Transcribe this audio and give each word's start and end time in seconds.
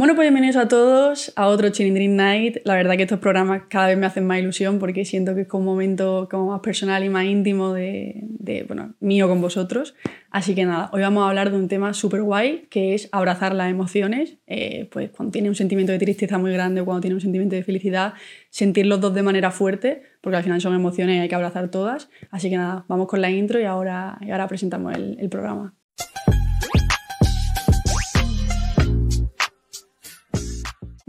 Bueno, 0.00 0.14
pues 0.14 0.24
bienvenidos 0.24 0.56
a 0.56 0.66
todos 0.66 1.30
a 1.36 1.46
otro 1.46 1.68
Chilling 1.68 2.16
Night. 2.16 2.60
La 2.64 2.74
verdad 2.74 2.96
que 2.96 3.02
estos 3.02 3.18
programas 3.18 3.64
cada 3.68 3.88
vez 3.88 3.98
me 3.98 4.06
hacen 4.06 4.26
más 4.26 4.38
ilusión 4.38 4.78
porque 4.78 5.04
siento 5.04 5.34
que 5.34 5.42
es 5.42 5.46
como 5.46 5.64
un 5.64 5.66
momento 5.66 6.26
como 6.30 6.52
más 6.52 6.60
personal 6.60 7.04
y 7.04 7.10
más 7.10 7.26
íntimo 7.26 7.74
de, 7.74 8.22
de 8.22 8.62
bueno, 8.62 8.94
mío 9.00 9.28
con 9.28 9.42
vosotros. 9.42 9.94
Así 10.30 10.54
que 10.54 10.64
nada, 10.64 10.88
hoy 10.94 11.02
vamos 11.02 11.22
a 11.22 11.28
hablar 11.28 11.50
de 11.50 11.58
un 11.58 11.68
tema 11.68 11.92
súper 11.92 12.22
guay 12.22 12.66
que 12.70 12.94
es 12.94 13.10
abrazar 13.12 13.54
las 13.54 13.70
emociones. 13.70 14.38
Eh, 14.46 14.88
pues 14.90 15.10
cuando 15.10 15.32
tiene 15.32 15.50
un 15.50 15.54
sentimiento 15.54 15.92
de 15.92 15.98
tristeza 15.98 16.38
muy 16.38 16.50
grande 16.50 16.80
o 16.80 16.86
cuando 16.86 17.02
tiene 17.02 17.16
un 17.16 17.20
sentimiento 17.20 17.56
de 17.56 17.62
felicidad, 17.62 18.14
sentir 18.48 18.86
los 18.86 19.02
dos 19.02 19.12
de 19.12 19.22
manera 19.22 19.50
fuerte 19.50 20.00
porque 20.22 20.38
al 20.38 20.42
final 20.42 20.62
son 20.62 20.74
emociones 20.74 21.16
y 21.16 21.18
hay 21.18 21.28
que 21.28 21.34
abrazar 21.34 21.70
todas. 21.70 22.08
Así 22.30 22.48
que 22.48 22.56
nada, 22.56 22.86
vamos 22.88 23.06
con 23.06 23.20
la 23.20 23.30
intro 23.30 23.60
y 23.60 23.64
ahora, 23.64 24.16
y 24.22 24.30
ahora 24.30 24.48
presentamos 24.48 24.94
el, 24.94 25.18
el 25.20 25.28
programa. 25.28 25.74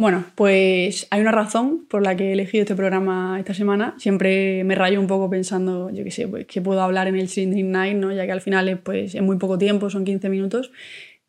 Bueno, 0.01 0.25
pues 0.33 1.05
hay 1.11 1.21
una 1.21 1.31
razón 1.31 1.85
por 1.87 2.01
la 2.01 2.15
que 2.15 2.29
he 2.29 2.33
elegido 2.33 2.63
este 2.63 2.73
programa 2.73 3.37
esta 3.37 3.53
semana. 3.53 3.93
Siempre 3.99 4.63
me 4.63 4.73
rayo 4.73 4.99
un 4.99 5.05
poco 5.05 5.29
pensando, 5.29 5.91
yo 5.91 6.03
qué 6.03 6.09
sé, 6.09 6.27
pues, 6.27 6.47
que 6.47 6.59
puedo 6.59 6.81
hablar 6.81 7.07
en 7.07 7.19
el 7.19 7.27
Dream 7.27 7.69
Night, 7.69 7.97
¿no? 7.97 8.11
ya 8.11 8.25
que 8.25 8.31
al 8.31 8.41
final 8.41 8.67
es, 8.67 8.79
pues, 8.79 9.13
es 9.13 9.21
muy 9.21 9.37
poco 9.37 9.59
tiempo, 9.59 9.91
son 9.91 10.03
15 10.03 10.27
minutos. 10.29 10.71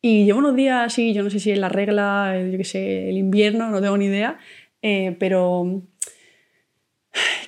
Y 0.01 0.25
llevo 0.25 0.39
unos 0.39 0.57
días 0.57 0.87
así, 0.87 1.13
yo 1.13 1.23
no 1.23 1.29
sé 1.29 1.39
si 1.39 1.51
es 1.51 1.59
la 1.59 1.69
regla, 1.69 2.35
yo 2.51 2.57
qué 2.57 2.65
sé, 2.65 3.11
el 3.11 3.19
invierno, 3.19 3.69
no 3.69 3.83
tengo 3.83 3.99
ni 3.99 4.07
idea, 4.07 4.39
eh, 4.81 5.17
pero 5.21 5.83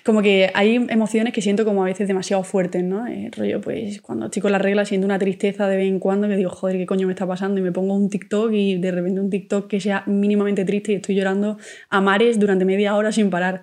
como 0.05 0.21
que 0.21 0.51
hay 0.53 0.75
emociones 0.75 1.33
que 1.33 1.41
siento 1.41 1.65
como 1.65 1.83
a 1.83 1.87
veces 1.87 2.07
demasiado 2.07 2.43
fuertes, 2.45 2.85
¿no? 2.85 3.07
Eh, 3.07 3.31
rollo, 3.35 3.63
pues 3.63 4.03
cuando 4.03 4.27
estoy 4.27 4.43
con 4.43 4.53
la 4.53 4.59
regla 4.59 4.85
siento 4.85 5.07
una 5.07 5.19
tristeza 5.19 5.67
de 5.67 5.79
vez 5.79 5.89
en 5.89 5.99
cuando 5.99 6.29
que 6.29 6.37
digo, 6.37 6.51
joder, 6.51 6.77
¿qué 6.77 6.85
coño 6.85 7.07
me 7.07 7.15
está 7.15 7.27
pasando? 7.27 7.59
Y 7.59 7.63
me 7.63 7.73
pongo 7.73 7.95
un 7.95 8.11
TikTok 8.11 8.53
y 8.53 8.77
de 8.77 8.91
repente 8.91 9.21
un 9.23 9.31
TikTok 9.31 9.67
que 9.67 9.81
sea 9.81 10.05
mínimamente 10.07 10.67
triste 10.67 10.93
y 10.93 10.97
estoy 10.97 11.15
llorando 11.15 11.57
a 11.89 12.01
mares 12.03 12.39
durante 12.39 12.67
media 12.67 12.95
hora 12.97 13.13
sin 13.13 13.31
parar. 13.31 13.63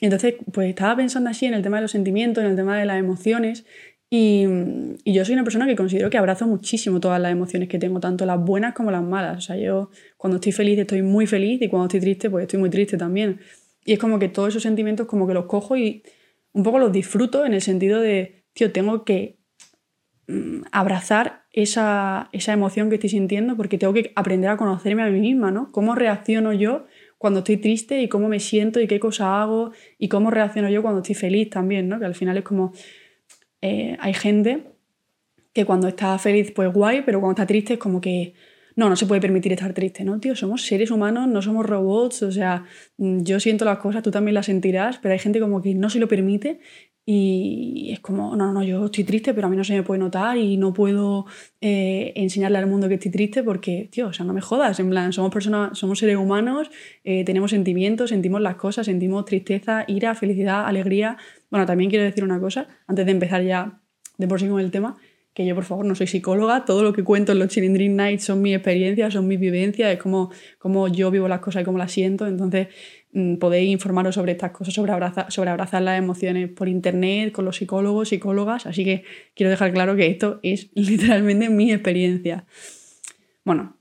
Entonces, 0.00 0.36
pues 0.50 0.70
estaba 0.70 0.96
pensando 0.96 1.28
así 1.28 1.44
en 1.44 1.52
el 1.52 1.62
tema 1.62 1.76
de 1.76 1.82
los 1.82 1.90
sentimientos, 1.90 2.42
en 2.42 2.50
el 2.50 2.56
tema 2.56 2.78
de 2.78 2.86
las 2.86 2.98
emociones 2.98 3.66
y, 4.08 4.46
y, 5.04 5.12
yo 5.12 5.24
soy 5.24 5.34
una 5.34 5.44
persona 5.44 5.66
que 5.66 5.74
considero 5.76 6.08
que 6.08 6.16
abrazo 6.16 6.46
muchísimo 6.46 7.00
todas 7.00 7.20
las 7.20 7.32
emociones 7.32 7.68
que 7.68 7.78
tengo, 7.78 7.98
tanto 7.98 8.24
las 8.24 8.40
buenas 8.40 8.72
como 8.72 8.90
las 8.90 9.02
malas. 9.02 9.38
O 9.38 9.40
sea, 9.40 9.56
yo 9.56 9.90
cuando 10.16 10.36
estoy 10.36 10.52
feliz 10.52 10.78
estoy 10.78 11.02
muy 11.02 11.26
feliz 11.26 11.60
y 11.60 11.68
cuando 11.68 11.86
estoy 11.86 12.00
triste 12.00 12.30
pues 12.30 12.42
estoy 12.42 12.60
muy 12.60 12.70
triste 12.70 12.96
también. 12.96 13.40
Y 13.86 13.92
es 13.92 13.98
como 14.00 14.18
que 14.18 14.28
todos 14.28 14.48
esos 14.48 14.64
sentimientos 14.64 15.06
como 15.06 15.26
que 15.28 15.32
los 15.32 15.46
cojo 15.46 15.76
y 15.76 16.02
un 16.52 16.64
poco 16.64 16.80
los 16.80 16.92
disfruto 16.92 17.46
en 17.46 17.54
el 17.54 17.62
sentido 17.62 18.00
de, 18.00 18.44
tío, 18.52 18.72
tengo 18.72 19.04
que 19.04 19.38
mm, 20.26 20.62
abrazar 20.72 21.44
esa, 21.52 22.28
esa, 22.32 22.52
emoción 22.52 22.88
que 22.88 22.96
estoy 22.96 23.10
sintiendo 23.10 23.56
porque 23.56 23.78
tengo 23.78 23.92
que 23.92 24.12
aprender 24.16 24.50
a 24.50 24.56
conocerme 24.56 25.04
a 25.04 25.06
mí 25.06 25.20
misma, 25.20 25.52
¿no? 25.52 25.70
¿Cómo 25.70 25.94
reacciono 25.94 26.52
yo 26.52 26.86
cuando 27.16 27.38
estoy 27.38 27.58
triste 27.58 28.02
y 28.02 28.08
cómo 28.08 28.28
me 28.28 28.40
siento 28.40 28.80
y 28.80 28.88
qué 28.88 28.98
cosa 28.98 29.40
hago 29.40 29.70
y 29.98 30.08
cómo 30.08 30.32
reacciono 30.32 30.68
yo 30.68 30.82
cuando 30.82 31.00
estoy 31.00 31.14
feliz 31.14 31.48
también, 31.48 31.88
¿no? 31.88 32.00
Que 32.00 32.06
al 32.06 32.16
final 32.16 32.36
es 32.36 32.44
como, 32.44 32.72
eh, 33.62 33.96
hay 34.00 34.14
gente 34.14 34.64
que 35.52 35.64
cuando 35.64 35.86
está 35.86 36.18
feliz 36.18 36.50
pues 36.50 36.72
guay, 36.72 37.02
pero 37.06 37.20
cuando 37.20 37.40
está 37.40 37.46
triste 37.46 37.74
es 37.74 37.78
como 37.78 38.00
que 38.00 38.34
no, 38.76 38.90
no 38.90 38.96
se 38.96 39.06
puede 39.06 39.22
permitir 39.22 39.52
estar 39.52 39.72
triste, 39.72 40.04
¿no, 40.04 40.20
tío? 40.20 40.36
Somos 40.36 40.62
seres 40.66 40.90
humanos, 40.90 41.26
no 41.28 41.40
somos 41.42 41.64
robots, 41.64 42.22
o 42.22 42.30
sea, 42.30 42.64
mm, 42.98 43.22
yo 43.22 43.40
siento 43.40 43.64
las 43.64 43.78
cosas, 43.78 44.02
tú 44.02 44.10
también 44.10 44.34
las 44.34 44.46
sentirás, 44.46 44.98
pero 44.98 45.14
hay 45.14 45.18
gente 45.18 45.40
como 45.40 45.62
que 45.62 45.74
no 45.74 45.88
se 45.90 45.98
lo 45.98 46.08
permite 46.08 46.60
y 47.08 47.90
es 47.92 48.00
como, 48.00 48.34
no, 48.36 48.52
no, 48.52 48.64
yo 48.64 48.86
estoy 48.86 49.04
triste, 49.04 49.32
pero 49.32 49.46
a 49.46 49.50
mí 49.50 49.56
no 49.56 49.62
se 49.62 49.74
me 49.74 49.84
puede 49.84 50.00
notar 50.00 50.36
y 50.36 50.56
no 50.56 50.74
puedo 50.74 51.24
eh, 51.60 52.12
enseñarle 52.16 52.58
al 52.58 52.66
mundo 52.66 52.88
que 52.88 52.94
estoy 52.94 53.12
triste 53.12 53.44
porque, 53.44 53.88
tío, 53.92 54.08
o 54.08 54.12
sea, 54.12 54.26
no 54.26 54.32
me 54.34 54.40
jodas, 54.40 54.78
en 54.80 54.90
plan, 54.90 55.12
somos 55.12 55.32
personas, 55.32 55.78
somos 55.78 56.00
seres 56.00 56.16
humanos, 56.16 56.68
eh, 57.04 57.24
tenemos 57.24 57.52
sentimientos, 57.52 58.10
sentimos 58.10 58.40
las 58.40 58.56
cosas, 58.56 58.86
sentimos 58.86 59.24
tristeza, 59.24 59.84
ira, 59.86 60.16
felicidad, 60.16 60.66
alegría. 60.66 61.16
Bueno, 61.48 61.64
también 61.64 61.90
quiero 61.90 62.04
decir 62.04 62.24
una 62.24 62.40
cosa, 62.40 62.66
antes 62.88 63.06
de 63.06 63.12
empezar 63.12 63.42
ya 63.42 63.80
de 64.18 64.26
por 64.26 64.40
sí 64.40 64.48
con 64.48 64.60
el 64.60 64.72
tema, 64.72 64.96
que 65.36 65.44
yo 65.44 65.54
por 65.54 65.64
favor 65.64 65.84
no 65.84 65.94
soy 65.94 66.06
psicóloga, 66.06 66.64
todo 66.64 66.82
lo 66.82 66.94
que 66.94 67.04
cuento 67.04 67.32
en 67.32 67.40
los 67.40 67.48
Chilindrin 67.48 67.94
Nights 67.94 68.24
son 68.24 68.40
mis 68.40 68.54
experiencias, 68.54 69.12
son 69.12 69.28
mis 69.28 69.38
vivencias, 69.38 69.92
es 69.92 69.98
como, 69.98 70.30
como 70.58 70.88
yo 70.88 71.10
vivo 71.10 71.28
las 71.28 71.40
cosas 71.40 71.60
y 71.60 71.64
cómo 71.66 71.76
las 71.76 71.92
siento, 71.92 72.26
entonces 72.26 72.68
mm, 73.12 73.36
podéis 73.36 73.70
informaros 73.70 74.14
sobre 74.14 74.32
estas 74.32 74.52
cosas, 74.52 74.72
sobre 74.72 74.92
abrazar, 74.92 75.30
sobre 75.30 75.50
abrazar 75.50 75.82
las 75.82 75.98
emociones 75.98 76.48
por 76.50 76.70
internet, 76.70 77.32
con 77.32 77.44
los 77.44 77.56
psicólogos, 77.56 78.08
psicólogas, 78.08 78.64
así 78.64 78.82
que 78.82 79.04
quiero 79.34 79.50
dejar 79.50 79.74
claro 79.74 79.94
que 79.94 80.06
esto 80.06 80.40
es 80.42 80.70
literalmente 80.74 81.50
mi 81.50 81.70
experiencia. 81.70 82.46
Bueno, 83.44 83.76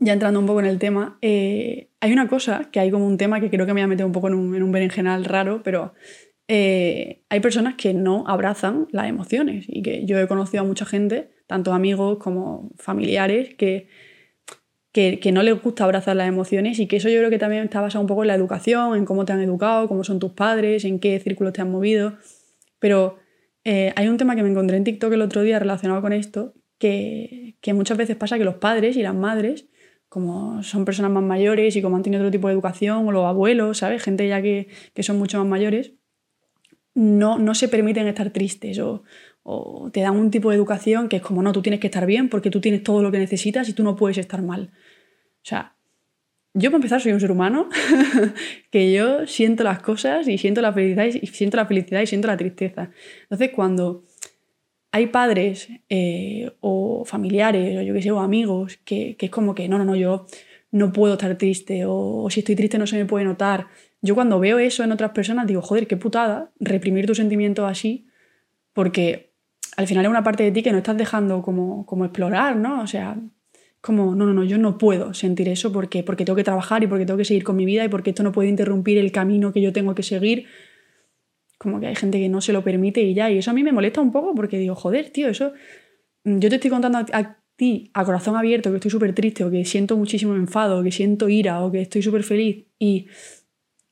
ya 0.00 0.12
entrando 0.12 0.40
un 0.40 0.46
poco 0.46 0.58
en 0.58 0.66
el 0.66 0.80
tema, 0.80 1.18
eh, 1.22 1.86
hay 2.00 2.12
una 2.12 2.26
cosa 2.26 2.68
que 2.72 2.80
hay 2.80 2.90
como 2.90 3.06
un 3.06 3.16
tema 3.16 3.38
que 3.38 3.48
creo 3.48 3.64
que 3.64 3.74
me 3.74 3.82
ha 3.82 3.86
metido 3.86 4.08
un 4.08 4.12
poco 4.12 4.26
en 4.26 4.34
un 4.34 4.72
berenjenal 4.72 5.24
raro, 5.24 5.62
pero 5.62 5.94
eh, 6.48 7.24
hay 7.28 7.40
personas 7.40 7.74
que 7.74 7.94
no 7.94 8.24
abrazan 8.26 8.86
las 8.90 9.08
emociones 9.08 9.64
y 9.68 9.82
que 9.82 10.04
yo 10.04 10.18
he 10.18 10.26
conocido 10.26 10.62
a 10.62 10.66
mucha 10.66 10.84
gente, 10.84 11.30
tanto 11.46 11.72
amigos 11.72 12.18
como 12.18 12.70
familiares, 12.76 13.54
que, 13.54 13.88
que, 14.92 15.32
no 15.32 15.42
les 15.42 15.60
gusta 15.60 15.84
abrazar 15.84 16.16
las 16.16 16.28
emociones 16.28 16.78
y 16.78 16.86
que 16.86 16.96
eso 16.96 17.08
yo 17.08 17.18
creo 17.18 17.30
que 17.30 17.38
también 17.38 17.64
está 17.64 17.80
basado 17.80 18.02
un 18.02 18.06
poco 18.06 18.22
en 18.22 18.28
la 18.28 18.34
educación, 18.34 18.96
en 18.96 19.04
cómo 19.04 19.24
te 19.24 19.32
han 19.32 19.40
educado, 19.40 19.88
cómo 19.88 20.04
son 20.04 20.18
tus 20.18 20.32
padres, 20.32 20.84
en 20.84 21.00
qué 21.00 21.18
círculos 21.18 21.52
te 21.52 21.62
han 21.62 21.70
movido. 21.70 22.14
Pero 22.78 23.16
eh, 23.64 23.92
hay 23.96 24.08
un 24.08 24.18
tema 24.18 24.36
que 24.36 24.42
me 24.42 24.50
encontré 24.50 24.76
en 24.76 24.84
TikTok 24.84 25.12
el 25.12 25.22
otro 25.22 25.42
día 25.42 25.58
relacionado 25.58 26.02
con 26.02 26.12
esto, 26.12 26.54
que, 26.78 27.56
que 27.60 27.72
muchas 27.72 27.96
veces 27.96 28.16
pasa 28.16 28.38
que 28.38 28.44
los 28.44 28.56
padres 28.56 28.96
y 28.96 29.02
las 29.02 29.14
madres 29.14 29.68
como 30.14 30.62
son 30.62 30.84
personas 30.84 31.10
más 31.10 31.24
mayores 31.24 31.74
y 31.74 31.82
como 31.82 31.96
han 31.96 32.04
tenido 32.04 32.22
otro 32.22 32.30
tipo 32.30 32.46
de 32.46 32.54
educación, 32.54 33.08
o 33.08 33.10
los 33.10 33.24
abuelos, 33.24 33.78
¿sabes? 33.78 34.00
Gente 34.00 34.28
ya 34.28 34.40
que, 34.40 34.68
que 34.94 35.02
son 35.02 35.18
mucho 35.18 35.38
más 35.38 35.46
mayores, 35.48 35.94
no, 36.94 37.38
no 37.38 37.54
se 37.54 37.68
permiten 37.68 38.06
estar 38.06 38.30
tristes 38.30 38.78
o, 38.78 39.02
te 39.92 40.00
dan 40.00 40.16
un 40.16 40.30
tipo 40.30 40.48
de 40.48 40.56
educación 40.56 41.08
que 41.08 41.16
es 41.16 41.22
como, 41.22 41.42
no, 41.42 41.52
tú 41.52 41.60
tienes 41.60 41.78
que 41.78 41.88
estar 41.88 42.06
bien 42.06 42.30
porque 42.30 42.50
tú 42.50 42.62
tienes 42.62 42.82
todo 42.82 43.02
lo 43.02 43.12
que 43.12 43.18
necesitas 43.18 43.68
y 43.68 43.74
tú 43.74 43.82
no 43.82 43.94
puedes 43.94 44.16
estar 44.16 44.40
mal. 44.40 44.70
O 44.72 45.46
sea, 45.46 45.76
yo 46.54 46.70
para 46.70 46.76
empezar 46.76 47.02
soy 47.02 47.12
un 47.12 47.20
ser 47.20 47.30
humano 47.30 47.68
que 48.70 48.90
yo 48.92 49.26
siento 49.26 49.62
las 49.62 49.82
cosas 49.82 50.28
y 50.28 50.38
siento 50.38 50.62
la 50.62 50.72
felicidad 50.72 51.04
y 51.04 51.26
siento 51.26 51.58
la 51.58 51.66
felicidad 51.66 52.00
y 52.00 52.06
siento 52.06 52.28
la 52.28 52.38
tristeza. 52.38 52.90
Entonces 53.24 53.50
cuando 53.54 54.04
hay 54.92 55.08
padres 55.08 55.68
eh, 55.90 56.52
o 56.60 57.04
familiares 57.04 57.76
o 57.76 57.82
yo 57.82 57.92
qué 57.92 58.00
sé, 58.00 58.12
o 58.12 58.20
amigos 58.20 58.78
que, 58.84 59.16
que, 59.16 59.26
es 59.26 59.32
como 59.32 59.54
que 59.54 59.68
no, 59.68 59.76
no, 59.76 59.84
no, 59.84 59.96
yo 59.96 60.24
no 60.70 60.92
puedo 60.92 61.14
estar 61.14 61.36
triste 61.36 61.84
o 61.86 62.28
si 62.30 62.40
estoy 62.40 62.56
triste 62.56 62.78
no 62.78 62.86
se 62.86 62.96
me 62.96 63.04
puede 63.04 63.24
notar 63.24 63.66
yo 64.04 64.14
cuando 64.14 64.38
veo 64.38 64.58
eso 64.58 64.84
en 64.84 64.92
otras 64.92 65.12
personas 65.12 65.46
digo, 65.46 65.62
joder, 65.62 65.86
qué 65.86 65.96
putada 65.96 66.52
reprimir 66.60 67.06
tus 67.06 67.16
sentimientos 67.16 67.64
así, 67.70 68.06
porque 68.74 69.32
al 69.78 69.86
final 69.86 70.04
es 70.04 70.10
una 70.10 70.22
parte 70.22 70.42
de 70.42 70.52
ti 70.52 70.62
que 70.62 70.72
no 70.72 70.78
estás 70.78 70.98
dejando 70.98 71.40
como, 71.40 71.86
como 71.86 72.04
explorar, 72.04 72.54
¿no? 72.54 72.82
O 72.82 72.86
sea, 72.86 73.16
como, 73.80 74.14
no, 74.14 74.26
no, 74.26 74.34
no, 74.34 74.44
yo 74.44 74.58
no 74.58 74.76
puedo 74.76 75.14
sentir 75.14 75.48
eso 75.48 75.72
porque, 75.72 76.02
porque 76.02 76.26
tengo 76.26 76.36
que 76.36 76.44
trabajar 76.44 76.82
y 76.82 76.86
porque 76.86 77.06
tengo 77.06 77.16
que 77.16 77.24
seguir 77.24 77.44
con 77.44 77.56
mi 77.56 77.64
vida 77.64 77.82
y 77.82 77.88
porque 77.88 78.10
esto 78.10 78.22
no 78.22 78.30
puede 78.30 78.50
interrumpir 78.50 78.98
el 78.98 79.10
camino 79.10 79.54
que 79.54 79.62
yo 79.62 79.72
tengo 79.72 79.94
que 79.94 80.02
seguir. 80.02 80.48
Como 81.56 81.80
que 81.80 81.86
hay 81.86 81.96
gente 81.96 82.18
que 82.18 82.28
no 82.28 82.42
se 82.42 82.52
lo 82.52 82.62
permite 82.62 83.00
y 83.00 83.14
ya, 83.14 83.30
y 83.30 83.38
eso 83.38 83.52
a 83.52 83.54
mí 83.54 83.62
me 83.62 83.72
molesta 83.72 84.02
un 84.02 84.12
poco 84.12 84.34
porque 84.34 84.58
digo, 84.58 84.74
joder, 84.74 85.08
tío, 85.08 85.28
eso, 85.28 85.54
yo 86.24 86.50
te 86.50 86.56
estoy 86.56 86.70
contando 86.70 86.98
a, 86.98 87.06
a 87.10 87.38
ti 87.56 87.90
a 87.94 88.04
corazón 88.04 88.36
abierto 88.36 88.68
que 88.68 88.76
estoy 88.76 88.90
súper 88.90 89.14
triste 89.14 89.44
o 89.44 89.50
que 89.50 89.64
siento 89.64 89.96
muchísimo 89.96 90.34
enfado 90.34 90.80
o 90.80 90.82
que 90.82 90.92
siento 90.92 91.30
ira 91.30 91.62
o 91.62 91.72
que 91.72 91.80
estoy 91.80 92.02
súper 92.02 92.22
feliz 92.22 92.66
y 92.78 93.06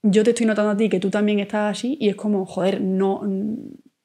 yo 0.02 0.24
te 0.24 0.30
estoy 0.30 0.46
notando 0.46 0.72
a 0.72 0.76
ti 0.76 0.88
que 0.88 1.00
tú 1.00 1.10
también 1.10 1.38
estás 1.38 1.78
así 1.78 1.96
y 2.00 2.08
es 2.08 2.16
como, 2.16 2.44
joder, 2.44 2.80
no, 2.80 3.22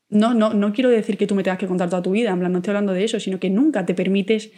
no, 0.09 0.33
no, 0.33 0.53
no 0.53 0.73
quiero 0.73 0.89
decir 0.89 1.17
que 1.17 1.27
tú 1.27 1.35
me 1.35 1.43
tengas 1.43 1.59
que 1.59 1.67
contar 1.67 1.89
toda 1.89 2.01
tu 2.01 2.11
vida, 2.11 2.31
en 2.31 2.39
plan, 2.39 2.51
no 2.51 2.59
estoy 2.59 2.71
hablando 2.71 2.93
de 2.93 3.03
eso, 3.03 3.19
sino 3.19 3.39
que 3.39 3.49
nunca 3.49 3.85
te 3.85 3.93
permites 3.93 4.51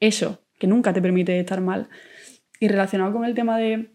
eso, 0.00 0.44
que 0.58 0.66
nunca 0.66 0.92
te 0.92 1.02
permite 1.02 1.38
estar 1.38 1.60
mal. 1.60 1.88
Y 2.60 2.68
relacionado 2.68 3.12
con 3.12 3.24
el 3.24 3.34
tema 3.34 3.58
de, 3.58 3.90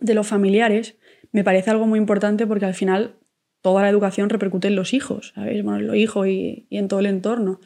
de 0.00 0.14
los 0.14 0.26
familiares, 0.26 0.98
me 1.32 1.44
parece 1.44 1.70
algo 1.70 1.86
muy 1.86 1.98
importante 1.98 2.46
porque 2.46 2.64
al 2.64 2.74
final 2.74 3.16
toda 3.62 3.82
la 3.82 3.88
educación 3.88 4.28
repercute 4.28 4.68
en 4.68 4.76
los 4.76 4.94
hijos, 4.94 5.32
¿sabes? 5.34 5.62
Bueno, 5.62 5.80
en 5.80 5.86
los 5.86 5.96
hijos 5.96 6.26
y, 6.26 6.66
y 6.70 6.78
en 6.78 6.88
todo 6.88 7.00
el 7.00 7.06
entorno. 7.06 7.60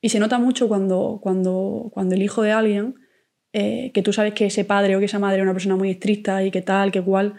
Y 0.00 0.10
se 0.10 0.18
nota 0.18 0.38
mucho 0.38 0.68
cuando, 0.68 1.18
cuando, 1.22 1.90
cuando 1.92 2.14
el 2.14 2.22
hijo 2.22 2.42
de 2.42 2.52
alguien, 2.52 2.96
eh, 3.54 3.90
que 3.94 4.02
tú 4.02 4.12
sabes 4.12 4.34
que 4.34 4.46
ese 4.46 4.64
padre 4.64 4.96
o 4.96 4.98
que 4.98 5.04
esa 5.06 5.18
madre 5.18 5.38
es 5.38 5.42
una 5.42 5.52
persona 5.52 5.76
muy 5.76 5.90
estricta 5.90 6.44
y 6.44 6.50
que 6.50 6.60
tal, 6.60 6.92
que 6.92 7.00
cual, 7.00 7.34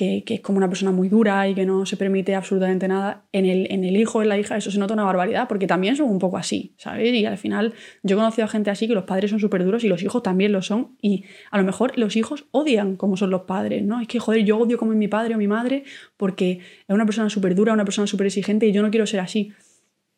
que, 0.00 0.34
es 0.34 0.40
como 0.40 0.56
una 0.56 0.68
persona 0.68 0.92
muy 0.92 1.08
dura 1.08 1.46
y 1.48 1.54
que 1.54 1.66
no 1.66 1.84
se 1.84 1.96
permite 1.96 2.34
absolutamente 2.34 2.88
nada, 2.88 3.24
en 3.32 3.44
el, 3.44 3.66
en 3.70 3.84
el 3.84 3.96
hijo, 3.96 4.22
en 4.22 4.28
la 4.28 4.38
hija, 4.38 4.56
eso 4.56 4.70
se 4.70 4.78
nota 4.78 4.94
una 4.94 5.04
barbaridad, 5.04 5.46
porque 5.46 5.66
también 5.66 5.96
son 5.96 6.08
un 6.08 6.18
poco 6.18 6.38
así, 6.38 6.74
¿sabes? 6.78 7.12
Y 7.12 7.26
al 7.26 7.36
final 7.36 7.74
yo 8.02 8.16
he 8.16 8.18
conocido 8.18 8.46
a 8.46 8.48
gente 8.48 8.70
así 8.70 8.88
que 8.88 8.94
los 8.94 9.04
padres 9.04 9.30
son 9.30 9.40
súper 9.40 9.64
duros 9.64 9.84
y 9.84 9.88
los 9.88 10.02
hijos 10.02 10.22
también 10.22 10.52
lo 10.52 10.62
son, 10.62 10.96
y 11.02 11.24
a 11.50 11.58
lo 11.58 11.64
mejor 11.64 11.98
los 11.98 12.16
hijos 12.16 12.46
odian 12.50 12.96
como 12.96 13.16
son 13.16 13.30
los 13.30 13.42
padres, 13.42 13.82
¿no? 13.84 14.00
Es 14.00 14.08
que, 14.08 14.18
joder, 14.18 14.44
yo 14.44 14.58
odio 14.58 14.78
como 14.78 14.92
es 14.92 14.98
mi 14.98 15.08
padre 15.08 15.34
o 15.34 15.38
mi 15.38 15.48
madre 15.48 15.84
porque 16.16 16.60
es 16.88 16.94
una 16.94 17.04
persona 17.04 17.28
súper 17.28 17.54
dura, 17.54 17.72
una 17.72 17.84
persona 17.84 18.06
súper 18.06 18.26
exigente 18.26 18.66
y 18.66 18.72
yo 18.72 18.82
no 18.82 18.90
quiero 18.90 19.06
ser 19.06 19.20
así. 19.20 19.52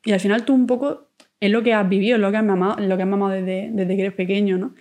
Y 0.04 0.12
al 0.12 0.20
final 0.20 0.44
tú 0.44 0.54
un 0.54 0.66
poco 0.66 1.08
es 1.40 1.50
lo 1.50 1.62
que 1.62 1.74
has 1.74 1.88
vivido, 1.88 2.16
es 2.16 2.20
lo 2.20 2.30
que 2.30 2.36
has 2.36 2.44
mamado, 2.44 2.80
lo 2.80 2.96
que 2.96 3.02
has 3.02 3.08
mamado 3.08 3.32
desde, 3.32 3.70
desde 3.72 3.96
que 3.96 4.02
eres 4.02 4.14
pequeño, 4.14 4.58
¿no? 4.58 4.74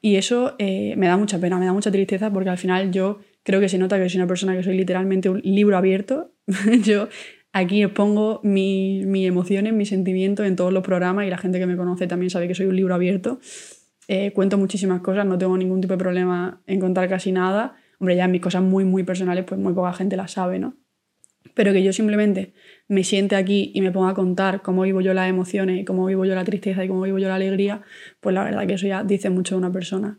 Y 0.00 0.16
eso 0.16 0.54
eh, 0.58 0.94
me 0.96 1.08
da 1.08 1.16
mucha 1.16 1.38
pena, 1.38 1.58
me 1.58 1.66
da 1.66 1.72
mucha 1.72 1.90
tristeza 1.90 2.32
porque 2.32 2.50
al 2.50 2.58
final 2.58 2.90
yo 2.92 3.18
creo 3.46 3.60
que 3.60 3.68
se 3.68 3.78
nota 3.78 3.96
que 3.96 4.08
soy 4.08 4.18
una 4.18 4.26
persona 4.26 4.56
que 4.56 4.64
soy 4.64 4.76
literalmente 4.76 5.30
un 5.30 5.40
libro 5.44 5.76
abierto. 5.76 6.32
yo 6.82 7.08
aquí 7.52 7.80
expongo 7.80 8.40
mis 8.42 9.26
emociones, 9.26 9.72
mis 9.72 9.88
sentimientos 9.88 10.46
en 10.46 10.56
todos 10.56 10.72
los 10.72 10.82
programas 10.82 11.26
y 11.26 11.30
la 11.30 11.38
gente 11.38 11.60
que 11.60 11.66
me 11.66 11.76
conoce 11.76 12.08
también 12.08 12.28
sabe 12.28 12.48
que 12.48 12.56
soy 12.56 12.66
un 12.66 12.74
libro 12.74 12.92
abierto. 12.96 13.38
Eh, 14.08 14.32
cuento 14.32 14.58
muchísimas 14.58 15.00
cosas, 15.00 15.26
no 15.26 15.38
tengo 15.38 15.56
ningún 15.56 15.80
tipo 15.80 15.94
de 15.94 15.98
problema 15.98 16.60
en 16.66 16.80
contar 16.80 17.08
casi 17.08 17.30
nada. 17.30 17.76
Hombre, 18.00 18.16
ya 18.16 18.26
mis 18.26 18.40
cosas 18.40 18.62
muy, 18.62 18.84
muy 18.84 19.04
personales, 19.04 19.44
pues 19.44 19.60
muy 19.60 19.72
poca 19.74 19.92
gente 19.92 20.16
las 20.16 20.32
sabe, 20.32 20.58
¿no? 20.58 20.76
Pero 21.54 21.72
que 21.72 21.84
yo 21.84 21.92
simplemente 21.92 22.52
me 22.88 23.04
siente 23.04 23.36
aquí 23.36 23.70
y 23.76 23.80
me 23.80 23.92
ponga 23.92 24.10
a 24.10 24.14
contar 24.14 24.60
cómo 24.62 24.82
vivo 24.82 25.00
yo 25.00 25.14
las 25.14 25.30
emociones 25.30 25.86
cómo 25.86 26.06
vivo 26.06 26.24
yo 26.24 26.34
la 26.34 26.44
tristeza 26.44 26.84
y 26.84 26.88
cómo 26.88 27.02
vivo 27.02 27.18
yo 27.18 27.28
la 27.28 27.36
alegría, 27.36 27.82
pues 28.20 28.34
la 28.34 28.42
verdad 28.42 28.66
que 28.66 28.74
eso 28.74 28.88
ya 28.88 29.04
dice 29.04 29.30
mucho 29.30 29.54
de 29.54 29.58
una 29.60 29.70
persona. 29.70 30.18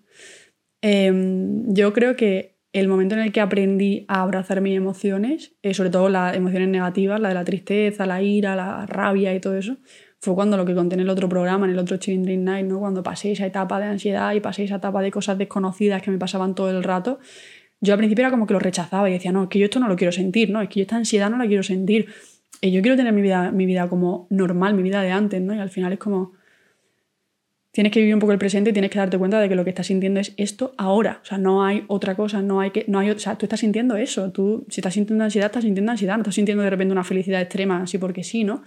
Em, 0.82 1.74
yo 1.74 1.92
creo 1.92 2.16
que 2.16 2.57
el 2.80 2.88
momento 2.88 3.16
en 3.16 3.22
el 3.22 3.32
que 3.32 3.42
aprendí 3.42 4.06
a 4.08 4.22
abrazar 4.22 4.62
mis 4.62 4.76
emociones, 4.76 5.54
eh, 5.62 5.74
sobre 5.74 5.90
todo 5.90 6.10
las 6.10 6.36
emociones 6.36 6.70
negativas, 6.70 7.20
la 7.20 7.30
de 7.30 7.36
la 7.36 7.44
tristeza, 7.44 8.06
la 8.06 8.22
ira, 8.22 8.56
la 8.56 8.86
rabia 8.86 9.34
y 9.34 9.40
todo 9.40 9.56
eso, 9.56 9.78
fue 10.20 10.36
cuando 10.36 10.58
lo 10.58 10.66
que 10.66 10.76
conté 10.76 10.96
en 10.96 11.02
el 11.02 11.10
otro 11.10 11.30
programa, 11.30 11.66
en 11.66 11.74
el 11.74 11.80
otro 11.80 11.98
Chilling 11.98 12.24
Dream 12.24 12.44
Night, 12.44 12.66
¿no? 12.68 12.80
cuando 12.80 13.04
pasé 13.04 13.32
esa 13.32 13.46
etapa 13.46 13.80
de 13.80 13.86
ansiedad 13.86 14.34
y 14.34 14.40
pasé 14.40 14.64
esa 14.64 14.76
etapa 14.76 15.02
de 15.02 15.12
cosas 15.12 15.38
desconocidas 15.38 16.02
que 16.02 16.12
me 16.12 16.18
pasaban 16.18 16.56
todo 16.56 16.70
el 16.70 16.84
rato, 16.84 17.20
yo 17.80 17.94
al 17.94 18.00
principio 18.00 18.24
era 18.24 18.32
como 18.32 18.48
que 18.48 18.54
lo 18.54 18.60
rechazaba 18.60 19.10
y 19.10 19.14
decía, 19.14 19.32
no, 19.32 19.44
es 19.44 19.50
que 19.50 19.60
yo 19.60 19.66
esto 19.66 19.80
no 19.80 19.88
lo 19.88 19.96
quiero 19.96 20.12
sentir, 20.12 20.50
no, 20.50 20.62
es 20.62 20.70
que 20.70 20.80
yo 20.80 20.82
esta 20.82 20.96
ansiedad 20.96 21.30
no 21.30 21.38
la 21.38 21.48
quiero 21.48 21.64
sentir. 21.64 22.08
Y 22.60 22.72
yo 22.72 22.82
quiero 22.82 22.98
tener 22.98 23.14
mi 23.14 23.22
vida, 23.22 23.52
mi 23.52 23.68
vida 23.68 23.88
como 23.88 24.26
normal, 24.32 24.74
mi 24.74 24.82
vida 24.82 25.04
de 25.04 25.12
antes, 25.12 25.40
¿no? 25.42 25.54
Y 25.54 25.60
al 25.60 25.70
final 25.70 25.94
es 25.94 26.00
como, 26.00 26.34
tienes 27.78 27.94
que 27.94 28.00
vivir 28.00 28.16
un 28.16 28.20
poco 28.20 28.34
el 28.34 28.40
presente 28.40 28.72
y 28.72 28.74
tienes 28.74 28.90
que 28.90 28.98
darte 28.98 29.20
cuenta 29.20 29.40
de 29.40 29.48
que 29.48 29.54
lo 29.54 29.64
que 29.64 29.70
estás 29.70 29.86
sintiendo 29.86 30.20
es 30.20 30.34
esto 30.36 30.74
ahora. 30.80 31.20
O 31.22 31.26
sea, 31.28 31.38
no 31.38 31.64
hay 31.64 31.84
otra 31.86 32.16
cosa, 32.16 32.42
no 32.42 32.60
hay 32.60 32.72
que, 32.72 32.86
no 32.88 32.98
hay, 32.98 33.12
o 33.12 33.20
sea, 33.20 33.38
tú 33.38 33.46
estás 33.46 33.60
sintiendo 33.60 33.96
eso. 33.98 34.32
Tú, 34.32 34.66
si 34.68 34.82
estás 34.82 34.96
sintiendo 34.96 35.24
ansiedad, 35.24 35.46
estás 35.46 35.64
sintiendo 35.64 35.92
ansiedad, 35.92 36.16
no 36.16 36.24
estás 36.24 36.34
sintiendo 36.34 36.64
de 36.64 36.72
repente 36.72 36.92
una 36.92 37.04
felicidad 37.04 37.40
extrema, 37.40 37.84
así 37.84 38.00
porque 38.00 38.24
sí, 38.24 38.44
¿no? 38.44 38.64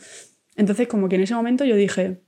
Entonces, 0.55 0.87
como 0.87 1.09
que 1.09 1.17
en 1.17 1.23
ese 1.23 1.35
momento 1.35 1.65
yo 1.65 1.75
dije, 1.75 2.21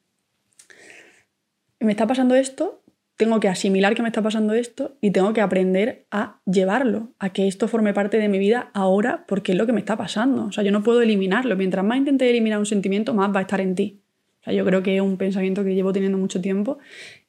me 1.79 1.93
está 1.93 2.09
pasando 2.09 2.35
esto, 2.35 2.83
tengo 3.15 3.39
que 3.39 3.47
asimilar 3.47 3.95
que 3.95 4.03
me 4.03 4.09
está 4.09 4.21
pasando 4.21 4.53
esto 4.53 4.97
y 5.01 5.13
tengo 5.13 5.33
que 5.35 5.41
aprender 5.41 6.07
a 6.11 6.41
llevarlo, 6.47 7.13
a 7.21 7.29
que 7.29 7.47
esto 7.47 7.69
forme 7.69 7.95
parte 7.95 8.19
de 8.19 8.29
mi 8.29 8.41
vida 8.41 8.73
ahora 8.75 9.25
porque 9.29 9.53
es 9.53 9.59
lo 9.59 9.67
que 9.67 9.73
me 9.73 9.79
está 9.79 9.97
pasando. 9.97 10.47
O 10.47 10.51
sea, 10.51 10.65
yo 10.65 10.73
no 10.73 10.83
puedo 10.83 11.01
eliminarlo. 11.01 11.57
Mientras 11.57 11.85
más 11.85 11.99
intente 11.99 12.29
eliminar 12.29 12.59
un 12.59 12.67
sentimiento, 12.67 13.15
más 13.15 13.33
va 13.33 13.39
a 13.39 13.43
estar 13.43 13.61
en 13.61 13.77
ti. 13.77 14.02
O 14.43 14.45
sea, 14.45 14.53
yo 14.53 14.65
creo 14.65 14.83
que 14.83 14.97
es 14.97 15.01
un 15.01 15.17
pensamiento 15.19 15.63
que 15.63 15.75
llevo 15.75 15.93
teniendo 15.93 16.19
mucho 16.19 16.41
tiempo 16.41 16.79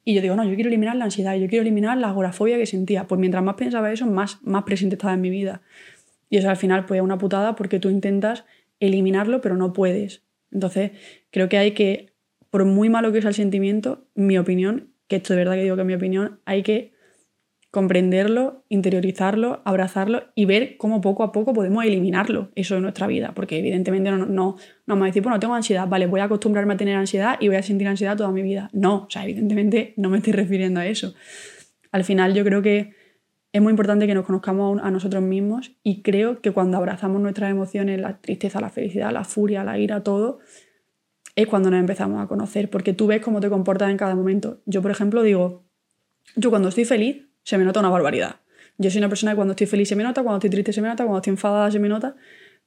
y 0.04 0.14
yo 0.14 0.20
digo, 0.20 0.34
no, 0.34 0.44
yo 0.44 0.54
quiero 0.56 0.68
eliminar 0.68 0.96
la 0.96 1.04
ansiedad, 1.04 1.36
yo 1.36 1.46
quiero 1.48 1.62
eliminar 1.62 1.96
la 1.96 2.08
agorafobia 2.08 2.58
que 2.58 2.66
sentía. 2.66 3.06
Pues 3.06 3.20
mientras 3.20 3.44
más 3.44 3.54
pensaba 3.54 3.92
eso, 3.92 4.06
más, 4.06 4.42
más 4.42 4.64
presente 4.64 4.96
estaba 4.96 5.14
en 5.14 5.20
mi 5.20 5.30
vida. 5.30 5.62
Y 6.28 6.38
eso 6.38 6.50
al 6.50 6.56
final 6.56 6.86
pues 6.86 6.98
es 6.98 7.04
una 7.04 7.16
putada 7.16 7.54
porque 7.54 7.78
tú 7.78 7.88
intentas 7.88 8.44
eliminarlo, 8.80 9.40
pero 9.40 9.56
no 9.56 9.72
puedes. 9.72 10.24
Entonces, 10.50 10.90
creo 11.30 11.48
que 11.48 11.58
hay 11.58 11.70
que, 11.70 12.12
por 12.50 12.64
muy 12.64 12.88
malo 12.88 13.12
que 13.12 13.20
sea 13.20 13.28
el 13.28 13.34
sentimiento, 13.34 14.08
mi 14.16 14.36
opinión, 14.36 14.90
que 15.06 15.16
esto 15.16 15.34
de 15.34 15.38
verdad 15.38 15.54
que 15.54 15.62
digo 15.62 15.76
que 15.76 15.84
mi 15.84 15.94
opinión, 15.94 16.40
hay 16.44 16.64
que 16.64 16.93
comprenderlo, 17.74 18.62
interiorizarlo, 18.68 19.60
abrazarlo 19.64 20.22
y 20.36 20.44
ver 20.44 20.76
cómo 20.76 21.00
poco 21.00 21.24
a 21.24 21.32
poco 21.32 21.52
podemos 21.52 21.84
eliminarlo, 21.84 22.52
eso 22.54 22.76
de 22.76 22.80
nuestra 22.80 23.08
vida, 23.08 23.32
porque 23.34 23.58
evidentemente 23.58 24.12
no, 24.12 24.18
no, 24.18 24.26
no 24.26 24.56
vamos 24.86 25.02
a 25.02 25.06
decir, 25.06 25.24
bueno, 25.24 25.40
tengo 25.40 25.54
ansiedad, 25.54 25.88
vale, 25.88 26.06
voy 26.06 26.20
a 26.20 26.24
acostumbrarme 26.24 26.74
a 26.74 26.76
tener 26.76 26.94
ansiedad 26.94 27.36
y 27.40 27.48
voy 27.48 27.56
a 27.56 27.64
sentir 27.64 27.88
ansiedad 27.88 28.16
toda 28.16 28.30
mi 28.30 28.42
vida. 28.42 28.70
No, 28.72 29.06
o 29.06 29.10
sea, 29.10 29.24
evidentemente 29.24 29.92
no 29.96 30.08
me 30.08 30.18
estoy 30.18 30.34
refiriendo 30.34 30.78
a 30.78 30.86
eso. 30.86 31.14
Al 31.90 32.04
final 32.04 32.32
yo 32.32 32.44
creo 32.44 32.62
que 32.62 32.92
es 33.52 33.60
muy 33.60 33.70
importante 33.70 34.06
que 34.06 34.14
nos 34.14 34.24
conozcamos 34.24 34.80
a 34.80 34.92
nosotros 34.92 35.24
mismos 35.24 35.72
y 35.82 36.02
creo 36.02 36.40
que 36.40 36.52
cuando 36.52 36.76
abrazamos 36.76 37.20
nuestras 37.20 37.50
emociones, 37.50 38.00
la 38.00 38.20
tristeza, 38.20 38.60
la 38.60 38.70
felicidad, 38.70 39.10
la 39.10 39.24
furia, 39.24 39.64
la 39.64 39.80
ira, 39.80 40.04
todo, 40.04 40.38
es 41.34 41.48
cuando 41.48 41.72
nos 41.72 41.80
empezamos 41.80 42.22
a 42.22 42.28
conocer, 42.28 42.70
porque 42.70 42.92
tú 42.92 43.08
ves 43.08 43.20
cómo 43.20 43.40
te 43.40 43.50
comportas 43.50 43.90
en 43.90 43.96
cada 43.96 44.14
momento. 44.14 44.62
Yo, 44.64 44.80
por 44.80 44.92
ejemplo, 44.92 45.24
digo, 45.24 45.64
yo 46.36 46.50
cuando 46.50 46.68
estoy 46.68 46.84
feliz, 46.84 47.23
se 47.44 47.56
me 47.56 47.64
nota 47.64 47.80
una 47.80 47.90
barbaridad. 47.90 48.40
Yo 48.76 48.90
soy 48.90 48.98
una 48.98 49.08
persona 49.08 49.32
que 49.32 49.36
cuando 49.36 49.52
estoy 49.52 49.68
feliz 49.68 49.88
se 49.88 49.96
me 49.96 50.02
nota, 50.02 50.22
cuando 50.22 50.38
estoy 50.38 50.50
triste 50.50 50.72
se 50.72 50.82
me 50.82 50.88
nota, 50.88 51.04
cuando 51.04 51.18
estoy 51.18 51.30
enfadada 51.30 51.70
se 51.70 51.78
me 51.78 51.88
nota, 51.88 52.16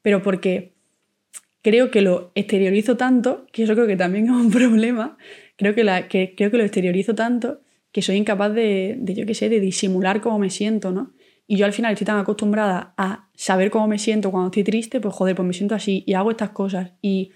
pero 0.01 0.23
porque 0.23 0.73
creo 1.61 1.91
que 1.91 2.01
lo 2.01 2.31
exteriorizo 2.35 2.95
tanto, 2.95 3.45
que 3.51 3.63
eso 3.63 3.73
creo 3.73 3.87
que 3.87 3.97
también 3.97 4.25
es 4.25 4.31
un 4.31 4.51
problema, 4.51 5.17
creo 5.57 5.75
que, 5.75 5.83
la, 5.83 6.07
que, 6.07 6.33
creo 6.35 6.49
que 6.49 6.57
lo 6.57 6.63
exteriorizo 6.63 7.13
tanto 7.13 7.61
que 7.91 8.01
soy 8.01 8.15
incapaz 8.15 8.53
de, 8.53 8.95
de, 8.99 9.15
yo 9.15 9.25
qué 9.25 9.33
sé, 9.33 9.49
de 9.49 9.59
disimular 9.59 10.21
cómo 10.21 10.39
me 10.39 10.49
siento, 10.49 10.91
¿no? 10.91 11.13
Y 11.47 11.55
yo 11.55 11.65
al 11.65 11.73
final 11.73 11.93
estoy 11.93 12.05
tan 12.05 12.19
acostumbrada 12.19 12.93
a 12.97 13.29
saber 13.33 13.71
cómo 13.71 13.87
me 13.87 13.97
siento 13.97 14.31
cuando 14.31 14.47
estoy 14.47 14.65
triste, 14.65 14.99
pues 14.99 15.15
joder, 15.15 15.35
pues 15.35 15.47
me 15.47 15.53
siento 15.53 15.75
así 15.75 16.03
y 16.05 16.13
hago 16.13 16.29
estas 16.29 16.49
cosas 16.49 16.91
y 17.01 17.31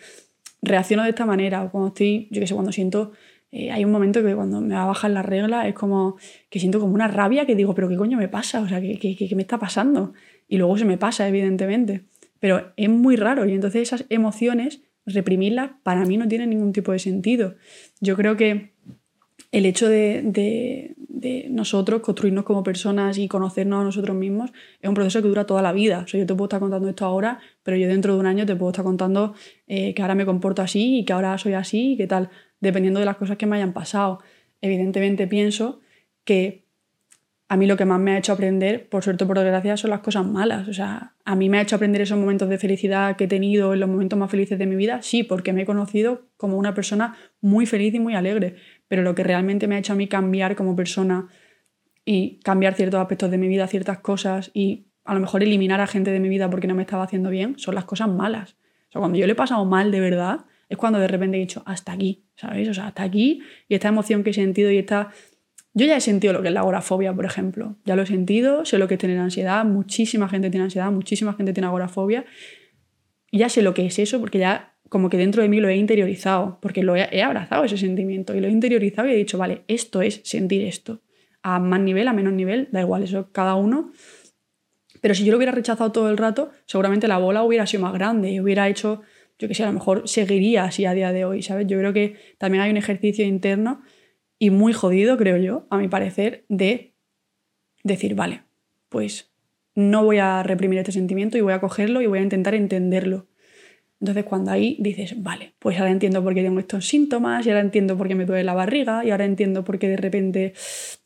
reacciono 0.62 1.04
de 1.04 1.10
esta 1.10 1.26
manera. 1.26 1.64
O 1.64 1.72
cuando 1.72 1.88
estoy, 1.88 2.28
yo 2.30 2.42
qué 2.42 2.48
sé, 2.48 2.54
cuando 2.54 2.74
siento, 2.74 3.14
eh, 3.52 3.72
hay 3.72 3.84
un 3.84 3.92
momento 3.92 4.24
que 4.24 4.34
cuando 4.34 4.62
me 4.62 4.76
va 4.76 4.84
a 4.84 4.88
bajar 4.88 5.12
la 5.12 5.24
regla 5.24 5.68
es 5.68 5.74
como 5.74 6.16
que 6.50 6.60
siento 6.60 6.80
como 6.80 6.94
una 6.94 7.08
rabia 7.08 7.46
que 7.46 7.56
digo, 7.56 7.76
pero 7.76 7.90
¿qué 7.90 7.98
coño 7.98 8.18
me 8.18 8.30
pasa? 8.30 8.62
O 8.62 8.68
sea, 8.68 8.80
¿qué, 8.80 8.98
qué, 8.98 9.16
qué 9.16 9.36
me 9.36 9.42
está 9.42 9.60
pasando? 9.60 10.14
Y 10.48 10.58
luego 10.58 10.78
se 10.78 10.86
me 10.86 10.98
pasa, 10.98 11.28
evidentemente. 11.28 12.06
Pero 12.40 12.74
es 12.78 12.90
muy 12.90 13.18
raro 13.18 13.46
y 13.46 13.54
entonces 13.54 13.82
esas 13.82 14.06
emociones, 14.10 14.82
reprimirlas, 15.06 15.72
para 15.84 16.06
mí 16.06 16.18
no 16.18 16.28
tiene 16.28 16.48
ningún 16.48 16.72
tipo 16.72 16.92
de 16.92 17.00
sentido. 17.00 17.56
Yo 18.00 18.16
creo 18.16 18.38
que 18.38 18.72
el 19.52 19.66
hecho 19.66 19.90
de, 19.90 20.96
nosotros 21.50 22.02
construirnos 22.02 22.46
como 22.46 22.64
personas 22.64 23.18
y 23.18 23.28
conocernos 23.28 23.82
a 23.82 23.84
nosotros 23.84 24.16
mismos 24.16 24.52
es 24.82 24.90
un 24.90 24.96
proceso 24.96 25.22
que 25.22 25.28
dura 25.28 25.46
toda 25.46 25.62
la 25.62 25.72
vida. 25.72 26.00
O 26.06 26.08
sea, 26.08 26.20
yo 26.20 26.26
te 26.26 26.34
puedo 26.34 26.46
estar 26.46 26.60
contando 26.60 26.90
esto 26.90 27.06
ahora, 27.06 27.40
pero 27.62 27.78
yo 27.78 27.88
dentro 27.88 28.14
de 28.14 28.20
un 28.20 28.26
año 28.26 28.46
te 28.46 28.56
puedo 28.56 28.72
estar 28.72 28.84
contando 28.84 29.36
eh, 29.68 29.94
que 29.94 30.02
ahora 30.02 30.16
me 30.16 30.26
comporto 30.26 30.62
así 30.62 31.00
y 31.00 31.06
que 31.06 31.14
ahora 31.14 31.38
soy 31.38 31.54
así 31.54 31.94
y 31.94 31.98
qué 31.98 32.08
tal, 32.08 32.30
dependiendo 32.60 33.00
de 33.00 33.06
las 33.06 33.18
cosas 33.18 33.38
que 33.38 33.46
me 33.46 33.58
hayan 33.58 33.74
pasado. 33.74 34.20
Evidentemente 34.62 35.28
pienso 35.28 35.82
que 36.24 36.66
a 37.52 37.58
mí 37.58 37.68
lo 37.68 37.76
que 37.76 37.84
más 37.84 38.00
me 38.00 38.14
ha 38.14 38.18
hecho 38.18 38.32
aprender, 38.32 38.88
por 38.88 39.04
suerte 39.04 39.26
o 39.26 39.28
por 39.28 39.38
desgracia, 39.38 39.76
son 39.76 39.90
las 39.90 40.00
cosas 40.00 40.26
malas. 40.26 40.70
O 40.70 40.74
sea, 40.74 41.16
a 41.26 41.36
mí 41.36 41.50
me 41.50 41.58
ha 41.58 41.62
hecho 41.62 41.76
aprender 41.76 42.02
esos 42.02 42.18
momentos 42.18 42.48
de 42.48 42.58
felicidad 42.58 43.18
que 43.18 43.26
he 43.26 43.28
tenido 43.28 43.74
en 43.74 43.82
los 43.82 43.90
momentos 43.90 44.18
más 44.18 44.32
felices 44.32 44.58
de 44.58 44.66
mi 44.66 44.78
vida, 44.78 45.02
sí, 45.02 45.24
porque 45.24 45.52
me 45.52 45.64
he 45.64 45.66
conocido 45.66 46.30
como 46.38 46.56
una 46.56 46.74
persona 46.74 47.18
muy 47.42 47.66
feliz 47.66 47.94
y 47.94 48.00
muy 48.00 48.16
alegre. 48.16 48.56
Pero 48.92 49.04
lo 49.04 49.16
que 49.16 49.24
realmente 49.24 49.70
me 49.70 49.76
ha 49.76 49.80
hecho 49.80 49.94
a 49.94 49.96
mí 49.96 50.08
cambiar 50.08 50.58
como 50.58 50.76
persona 50.76 51.30
y 52.04 52.42
cambiar 52.44 52.74
ciertos 52.74 53.00
aspectos 53.00 53.32
de 53.32 53.38
mi 53.38 53.48
vida, 53.48 53.66
ciertas 53.68 54.00
cosas 54.00 54.52
y 54.54 54.88
a 55.06 55.14
lo 55.14 55.22
mejor 55.22 55.44
eliminar 55.44 55.80
a 55.80 55.88
gente 55.88 56.12
de 56.12 56.20
mi 56.20 56.28
vida 56.28 56.50
porque 56.50 56.68
no 56.68 56.76
me 56.76 56.82
estaba 56.82 57.04
haciendo 57.04 57.30
bien, 57.30 57.58
son 57.58 57.74
las 57.74 57.86
cosas 57.86 58.10
malas. 58.10 58.58
O 58.90 58.92
sea, 58.92 59.00
cuando 59.00 59.18
yo 59.18 59.26
le 59.28 59.32
he 59.32 59.36
pasado 59.36 59.64
mal 59.64 59.92
de 59.92 60.02
verdad, 60.02 60.42
es 60.68 60.76
cuando 60.76 61.00
de 61.00 61.08
repente 61.08 61.38
he 61.38 61.40
dicho, 61.40 61.64
hasta 61.66 61.94
aquí, 61.94 62.26
¿sabéis? 62.36 62.68
O 62.68 62.74
sea, 62.74 62.88
hasta 62.88 63.04
aquí 63.04 63.42
y 63.70 63.76
esta 63.76 63.88
emoción 63.88 64.26
que 64.26 64.32
he 64.32 64.34
sentido 64.34 64.70
y 64.72 64.80
esta 64.80 65.12
yo 65.74 65.86
ya 65.86 65.96
he 65.96 66.02
sentido 66.02 66.34
lo 66.34 66.42
que 66.42 66.50
es 66.50 66.54
la 66.54 66.60
agorafobia, 66.60 67.14
por 67.14 67.24
ejemplo. 67.24 67.78
Ya 67.86 67.96
lo 67.96 68.02
he 68.02 68.08
sentido, 68.08 68.66
sé 68.66 68.78
lo 68.78 68.90
que 68.90 68.96
es 68.96 69.00
tener 69.00 69.20
ansiedad, 69.20 69.64
muchísima 69.64 70.28
gente 70.28 70.50
tiene 70.50 70.66
ansiedad, 70.66 70.92
muchísima 70.92 71.32
gente 71.32 71.54
tiene 71.54 71.68
agorafobia. 71.68 72.26
Y 73.32 73.38
ya 73.38 73.48
sé 73.48 73.62
lo 73.62 73.74
que 73.74 73.86
es 73.86 74.00
eso 74.00 74.20
porque 74.20 74.40
ya 74.40 74.71
como 74.92 75.10
que 75.10 75.16
dentro 75.16 75.42
de 75.42 75.48
mí 75.48 75.62
lo 75.62 75.70
he 75.70 75.78
interiorizado, 75.78 76.60
porque 76.62 76.84
lo 76.84 76.98
he, 76.98 77.22
abrazado 77.24 77.64
ese 77.64 77.78
sentimiento 77.78 78.36
y 78.36 78.42
lo 78.42 78.48
he 78.48 78.52
interiorizado 78.52 79.08
y 79.08 79.14
he 79.14 79.16
dicho, 79.16 79.38
vale, 79.38 79.64
esto 79.70 80.02
es 80.02 80.20
sentir 80.26 80.64
esto. 80.64 81.00
A 81.42 81.60
más 81.60 81.80
nivel, 81.80 82.10
a 82.10 82.14
menos 82.14 82.34
nivel, 82.34 82.68
da 82.74 82.82
igual, 82.82 83.04
eso 83.04 83.30
cada 83.32 83.56
uno. 83.56 83.94
Pero 85.00 85.16
si 85.16 85.24
yo 85.24 85.32
lo 85.32 85.38
hubiera 85.38 85.54
rechazado 85.54 85.94
todo 85.94 86.10
el 86.10 86.18
rato, 86.18 86.50
seguramente 86.66 87.08
la 87.08 87.20
bola 87.20 87.42
hubiera 87.44 87.66
sido 87.68 87.84
más 87.84 87.94
grande 87.94 88.32
y 88.32 88.42
hubiera 88.42 88.68
hecho, 88.68 89.00
yo 89.40 89.48
que 89.48 89.54
sé, 89.54 89.64
a 89.64 89.68
lo 89.68 89.72
mejor 89.72 90.10
seguiría 90.10 90.66
así 90.66 90.84
a 90.84 90.94
día 90.94 91.14
de 91.14 91.24
hoy, 91.24 91.42
¿sabes? 91.42 91.68
Yo 91.68 91.78
creo 91.78 91.94
que 91.94 92.18
también 92.38 92.62
hay 92.62 92.70
un 92.70 92.76
ejercicio 92.76 93.24
interno 93.24 93.84
y 94.40 94.50
muy 94.50 94.74
jodido, 94.74 95.16
creo 95.16 95.38
yo, 95.38 95.68
a 95.70 95.78
mi 95.78 95.88
parecer, 95.88 96.44
de 96.50 96.96
decir, 97.86 98.14
vale, 98.14 98.42
pues 98.90 99.32
no 99.74 100.04
voy 100.04 100.18
a 100.18 100.44
reprimir 100.44 100.80
este 100.80 100.92
sentimiento 100.92 101.38
y 101.38 101.42
voy 101.42 101.54
a 101.54 101.62
cogerlo 101.62 102.02
y 102.02 102.08
voy 102.08 102.20
a 102.20 102.24
intentar 102.24 102.56
entenderlo. 102.56 103.31
Entonces 104.02 104.26
cuando 104.26 104.52
ahí 104.52 104.78
dices, 104.80 105.22
vale, 105.22 105.54
pues 105.60 105.78
ahora 105.80 105.92
entiendo 105.92 106.24
por 106.24 106.34
qué 106.34 106.42
tengo 106.42 106.60
estos 106.60 106.88
síntomas, 106.88 107.46
y 107.46 107.50
ahora 107.50 107.62
entiendo 107.62 107.96
por 107.96 108.08
qué 108.08 108.16
me 108.16 108.26
duele 108.26 108.44
la 108.44 108.56
barriga, 108.56 109.06
y 109.06 109.12
ahora 109.12 109.26
entiendo 109.26 109.64
por 109.64 109.78
qué 109.78 109.88
de 109.90 109.98
repente 109.98 110.54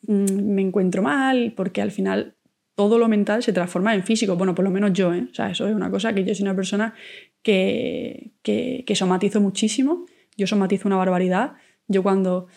mm, 0.08 0.42
me 0.42 0.62
encuentro 0.62 1.04
mal, 1.04 1.54
porque 1.56 1.82
al 1.82 1.92
final 1.92 2.36
todo 2.76 2.98
lo 2.98 3.08
mental 3.08 3.44
se 3.44 3.54
transforma 3.54 3.96
en 3.96 4.04
físico. 4.04 4.36
Bueno, 4.36 4.56
por 4.56 4.64
lo 4.64 4.72
menos 4.72 4.94
yo, 4.94 5.14
¿eh? 5.14 5.28
O 5.30 5.34
sea, 5.34 5.50
eso 5.50 5.68
es 5.68 5.76
una 5.76 5.90
cosa 5.90 6.14
que 6.14 6.24
yo 6.24 6.36
soy 6.36 6.44
una 6.44 6.56
persona 6.56 6.94
que, 7.42 8.32
que, 8.42 8.96
somatizo 8.96 9.42
muchísimo, 9.42 10.06
yo 10.38 10.48
somatizo 10.48 10.88
una 10.88 10.98
barbaridad. 10.98 11.54
Yo 11.88 12.04
cuando 12.04 12.48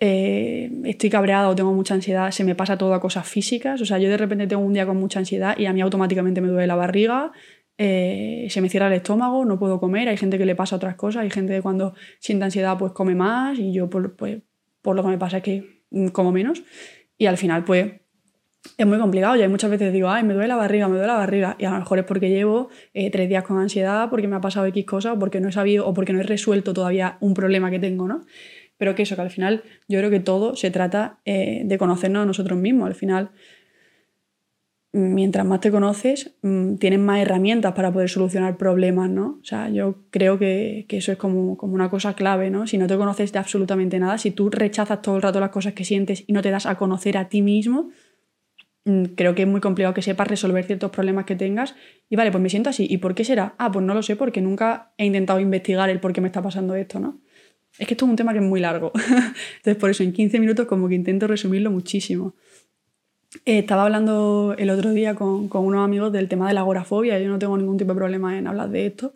eh, 0.00 0.70
estoy 0.84 1.10
cabreada 1.10 1.48
o 1.48 1.54
tengo 1.54 1.72
mucha 1.72 1.94
ansiedad, 1.94 2.30
se 2.30 2.44
me 2.44 2.54
pasa 2.54 2.78
todo 2.78 2.94
a 2.94 3.00
cosas 3.00 3.28
físicas. 3.28 3.80
O 3.80 3.86
sea, 3.86 3.98
yo 3.98 4.08
de 4.08 4.16
repente 4.16 4.46
tengo 4.46 4.62
un 4.62 4.72
día 4.72 4.86
con 4.86 4.96
mucha 4.96 5.18
ansiedad 5.18 5.56
y 5.58 5.66
a 5.66 5.72
mí 5.72 5.80
automáticamente 5.82 6.40
me 6.40 6.48
duele 6.48 6.66
la 6.66 6.76
barriga, 6.76 7.32
eh, 7.78 8.46
se 8.50 8.60
me 8.60 8.68
cierra 8.68 8.88
el 8.88 8.94
estómago, 8.94 9.44
no 9.44 9.58
puedo 9.58 9.80
comer. 9.80 10.08
Hay 10.08 10.16
gente 10.16 10.38
que 10.38 10.46
le 10.46 10.54
pasa 10.54 10.76
otras 10.76 10.96
cosas, 10.96 11.22
hay 11.22 11.30
gente 11.30 11.54
que 11.54 11.62
cuando 11.62 11.94
siente 12.20 12.44
ansiedad 12.44 12.76
pues 12.78 12.92
come 12.92 13.14
más 13.14 13.58
y 13.58 13.72
yo 13.72 13.88
por, 13.90 14.16
pues, 14.16 14.42
por 14.82 14.96
lo 14.96 15.02
que 15.02 15.08
me 15.08 15.18
pasa 15.18 15.38
es 15.38 15.42
que 15.42 15.82
como 16.12 16.32
menos. 16.32 16.62
Y 17.18 17.26
al 17.26 17.36
final, 17.36 17.64
pues, 17.64 17.92
es 18.76 18.86
muy 18.86 18.98
complicado. 18.98 19.36
Yo 19.36 19.48
muchas 19.48 19.70
veces 19.70 19.92
digo, 19.92 20.08
ay, 20.08 20.22
me 20.22 20.34
duele 20.34 20.48
la 20.48 20.56
barriga, 20.56 20.88
me 20.88 20.94
duele 20.94 21.08
la 21.08 21.18
barriga. 21.18 21.56
Y 21.58 21.64
a 21.64 21.70
lo 21.70 21.78
mejor 21.78 21.98
es 21.98 22.04
porque 22.04 22.30
llevo 22.30 22.68
eh, 22.94 23.10
tres 23.10 23.28
días 23.28 23.44
con 23.44 23.58
ansiedad, 23.58 24.08
porque 24.10 24.28
me 24.28 24.36
ha 24.36 24.40
pasado 24.40 24.66
X 24.66 24.84
cosas, 24.86 25.16
o 25.16 25.18
porque 25.18 25.40
no 25.40 25.48
he 25.48 25.52
sabido, 25.52 25.86
o 25.86 25.94
porque 25.94 26.12
no 26.12 26.20
he 26.20 26.24
resuelto 26.24 26.72
todavía 26.72 27.16
un 27.20 27.34
problema 27.34 27.70
que 27.70 27.78
tengo, 27.78 28.06
¿no? 28.06 28.24
Pero 28.78 28.94
que 28.94 29.02
eso, 29.02 29.14
que 29.16 29.22
al 29.22 29.30
final 29.30 29.62
yo 29.88 29.98
creo 29.98 30.10
que 30.10 30.20
todo 30.20 30.56
se 30.56 30.70
trata 30.70 31.20
eh, 31.24 31.62
de 31.64 31.78
conocernos 31.78 32.22
a 32.22 32.26
nosotros 32.26 32.58
mismos. 32.58 32.86
Al 32.86 32.94
final, 32.94 33.30
mientras 34.92 35.46
más 35.46 35.60
te 35.60 35.70
conoces, 35.70 36.34
mm, 36.42 36.76
tienes 36.76 36.98
más 36.98 37.20
herramientas 37.20 37.72
para 37.72 37.92
poder 37.92 38.10
solucionar 38.10 38.58
problemas, 38.58 39.08
¿no? 39.08 39.38
O 39.40 39.44
sea, 39.44 39.70
yo 39.70 40.04
creo 40.10 40.38
que, 40.38 40.84
que, 40.88 40.98
eso 40.98 41.12
es 41.12 41.18
como, 41.18 41.56
como 41.56 41.74
una 41.74 41.88
cosa 41.88 42.14
clave, 42.14 42.50
¿no? 42.50 42.66
Si 42.66 42.76
no 42.76 42.86
te 42.86 42.96
conoces 42.96 43.32
de 43.32 43.38
absolutamente 43.38 43.98
nada, 43.98 44.18
si 44.18 44.30
tú 44.32 44.50
rechazas 44.50 45.00
todo 45.00 45.16
el 45.16 45.22
rato 45.22 45.40
las 45.40 45.50
cosas 45.50 45.72
que 45.72 45.84
sientes 45.84 46.24
y 46.26 46.32
no 46.34 46.42
te 46.42 46.50
das 46.50 46.66
a 46.66 46.76
conocer 46.76 47.16
a 47.16 47.28
ti 47.30 47.40
mismo, 47.40 47.90
mm, 48.84 49.04
creo 49.16 49.34
que 49.34 49.42
es 49.42 49.48
muy 49.48 49.60
complicado 49.60 49.94
que 49.94 50.02
sepas 50.02 50.28
resolver 50.28 50.64
ciertos 50.64 50.90
problemas 50.90 51.24
que 51.24 51.36
tengas. 51.36 51.74
Y 52.10 52.16
vale, 52.16 52.30
pues 52.30 52.42
me 52.42 52.50
siento 52.50 52.68
así. 52.70 52.86
¿Y 52.88 52.98
por 52.98 53.14
qué 53.14 53.24
será? 53.24 53.54
Ah, 53.58 53.72
pues 53.72 53.84
no 53.84 53.94
lo 53.94 54.02
sé 54.02 54.16
porque 54.16 54.42
nunca 54.42 54.92
he 54.98 55.06
intentado 55.06 55.40
investigar 55.40 55.88
el 55.90 56.00
por 56.00 56.12
qué 56.12 56.20
me 56.20 56.28
está 56.28 56.42
pasando 56.42 56.74
esto, 56.74 57.00
¿no? 57.00 57.20
Es 57.78 57.86
que 57.86 57.94
esto 57.94 58.04
es 58.04 58.10
un 58.10 58.16
tema 58.16 58.32
que 58.32 58.40
es 58.40 58.44
muy 58.44 58.60
largo. 58.60 58.92
Entonces, 59.56 59.76
por 59.76 59.88
eso 59.88 60.02
en 60.02 60.12
15 60.12 60.38
minutos 60.38 60.66
como 60.66 60.88
que 60.88 60.94
intento 60.94 61.26
resumirlo 61.26 61.70
muchísimo. 61.70 62.34
Eh, 63.44 63.58
estaba 63.58 63.84
hablando 63.84 64.54
el 64.58 64.70
otro 64.70 64.90
día 64.90 65.14
con, 65.14 65.48
con, 65.48 65.64
unos 65.64 65.84
amigos 65.84 66.12
del 66.12 66.28
tema 66.28 66.48
de 66.48 66.54
la 66.54 66.60
agorafobia. 66.60 67.18
Yo 67.18 67.28
no 67.28 67.38
tengo 67.38 67.56
ningún 67.56 67.78
tipo 67.78 67.92
de 67.92 67.96
problema 67.96 68.38
en 68.38 68.46
hablar 68.46 68.70
de 68.70 68.86
esto. 68.86 69.14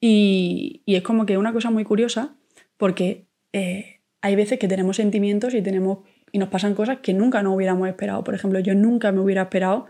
Y, 0.00 0.82
y 0.86 0.94
es 0.94 1.02
como 1.02 1.26
que 1.26 1.36
una 1.36 1.52
cosa 1.52 1.70
muy 1.70 1.84
curiosa 1.84 2.34
porque 2.76 3.26
eh, 3.52 4.00
hay 4.22 4.36
veces 4.36 4.58
que 4.58 4.68
tenemos 4.68 4.96
sentimientos 4.96 5.54
y, 5.54 5.62
tenemos, 5.62 5.98
y 6.32 6.38
nos 6.38 6.48
pasan 6.48 6.74
cosas 6.74 6.98
que 7.00 7.12
nunca 7.12 7.42
nos 7.42 7.54
hubiéramos 7.54 7.88
esperado. 7.88 8.24
Por 8.24 8.34
ejemplo, 8.34 8.58
yo 8.60 8.74
nunca 8.74 9.12
me 9.12 9.20
hubiera 9.20 9.42
esperado 9.42 9.86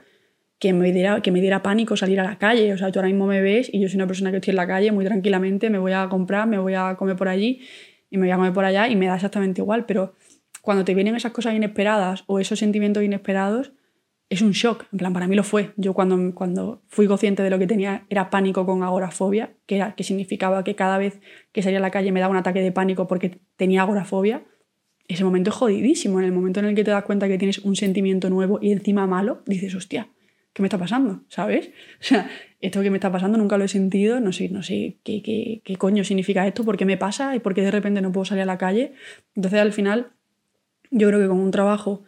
que 0.58 0.72
me, 0.72 0.92
diera, 0.92 1.22
que 1.22 1.30
me 1.30 1.40
diera 1.40 1.62
pánico 1.62 1.96
salir 1.96 2.20
a 2.20 2.24
la 2.24 2.38
calle. 2.38 2.72
O 2.72 2.78
sea, 2.78 2.90
tú 2.92 2.98
ahora 2.98 3.08
mismo 3.08 3.26
me 3.26 3.40
ves 3.40 3.70
y 3.72 3.80
yo 3.80 3.88
soy 3.88 3.96
una 3.96 4.06
persona 4.06 4.30
que 4.30 4.38
estoy 4.38 4.52
en 4.52 4.56
la 4.56 4.66
calle 4.66 4.92
muy 4.92 5.04
tranquilamente, 5.04 5.70
me 5.70 5.78
voy 5.78 5.92
a 5.92 6.08
comprar, 6.08 6.46
me 6.46 6.58
voy 6.58 6.74
a 6.74 6.96
comer 6.96 7.16
por 7.16 7.28
allí 7.28 7.60
y 8.10 8.18
me 8.18 8.26
voy 8.26 8.32
a 8.32 8.36
comer 8.36 8.52
por 8.52 8.64
allá 8.64 8.88
y 8.88 8.96
me 8.96 9.06
da 9.06 9.14
exactamente 9.14 9.60
igual. 9.60 9.86
Pero 9.86 10.14
cuando 10.62 10.84
te 10.84 10.94
vienen 10.94 11.16
esas 11.16 11.32
cosas 11.32 11.54
inesperadas 11.54 12.24
o 12.26 12.38
esos 12.38 12.58
sentimientos 12.58 13.02
inesperados, 13.02 13.72
es 14.30 14.42
un 14.42 14.52
shock. 14.52 14.86
En 14.92 14.98
plan, 14.98 15.12
para 15.12 15.26
mí 15.26 15.34
lo 15.34 15.42
fue. 15.42 15.72
Yo 15.76 15.92
cuando, 15.92 16.34
cuando 16.34 16.82
fui 16.86 17.06
consciente 17.06 17.42
de 17.42 17.50
lo 17.50 17.58
que 17.58 17.66
tenía 17.66 18.06
era 18.08 18.30
pánico 18.30 18.64
con 18.64 18.82
agorafobia, 18.82 19.52
que, 19.66 19.76
era, 19.76 19.94
que 19.96 20.04
significaba 20.04 20.62
que 20.64 20.76
cada 20.76 20.98
vez 20.98 21.20
que 21.52 21.62
salía 21.62 21.78
a 21.78 21.82
la 21.82 21.90
calle 21.90 22.12
me 22.12 22.20
daba 22.20 22.30
un 22.30 22.36
ataque 22.36 22.62
de 22.62 22.72
pánico 22.72 23.08
porque 23.08 23.40
tenía 23.56 23.82
agorafobia. 23.82 24.44
Ese 25.08 25.24
momento 25.24 25.50
es 25.50 25.56
jodidísimo. 25.56 26.20
En 26.20 26.26
el 26.26 26.32
momento 26.32 26.60
en 26.60 26.66
el 26.66 26.74
que 26.76 26.84
te 26.84 26.92
das 26.92 27.02
cuenta 27.02 27.26
que 27.26 27.38
tienes 27.38 27.58
un 27.58 27.74
sentimiento 27.74 28.30
nuevo 28.30 28.60
y 28.62 28.70
encima 28.70 29.08
malo, 29.08 29.42
dices, 29.46 29.74
hostia, 29.74 30.08
¿qué 30.52 30.62
me 30.62 30.66
está 30.68 30.78
pasando? 30.78 31.24
¿Sabes? 31.28 31.70
O 32.00 32.04
sea, 32.04 32.30
esto 32.60 32.82
que 32.82 32.90
me 32.90 32.98
está 32.98 33.10
pasando 33.10 33.36
nunca 33.36 33.58
lo 33.58 33.64
he 33.64 33.68
sentido, 33.68 34.20
no 34.20 34.32
sé, 34.32 34.48
no 34.48 34.62
sé 34.62 34.98
qué, 35.02 35.22
qué, 35.22 35.62
qué 35.64 35.76
coño 35.76 36.04
significa 36.04 36.46
esto, 36.46 36.64
por 36.64 36.76
qué 36.76 36.84
me 36.84 36.96
pasa 36.96 37.34
y 37.34 37.40
por 37.40 37.54
qué 37.54 37.62
de 37.62 37.72
repente 37.72 38.00
no 38.00 38.12
puedo 38.12 38.24
salir 38.24 38.42
a 38.42 38.46
la 38.46 38.58
calle. 38.58 38.92
Entonces 39.34 39.58
al 39.58 39.72
final 39.72 40.12
yo 40.90 41.08
creo 41.08 41.20
que 41.20 41.28
con 41.28 41.38
un 41.38 41.50
trabajo 41.50 42.02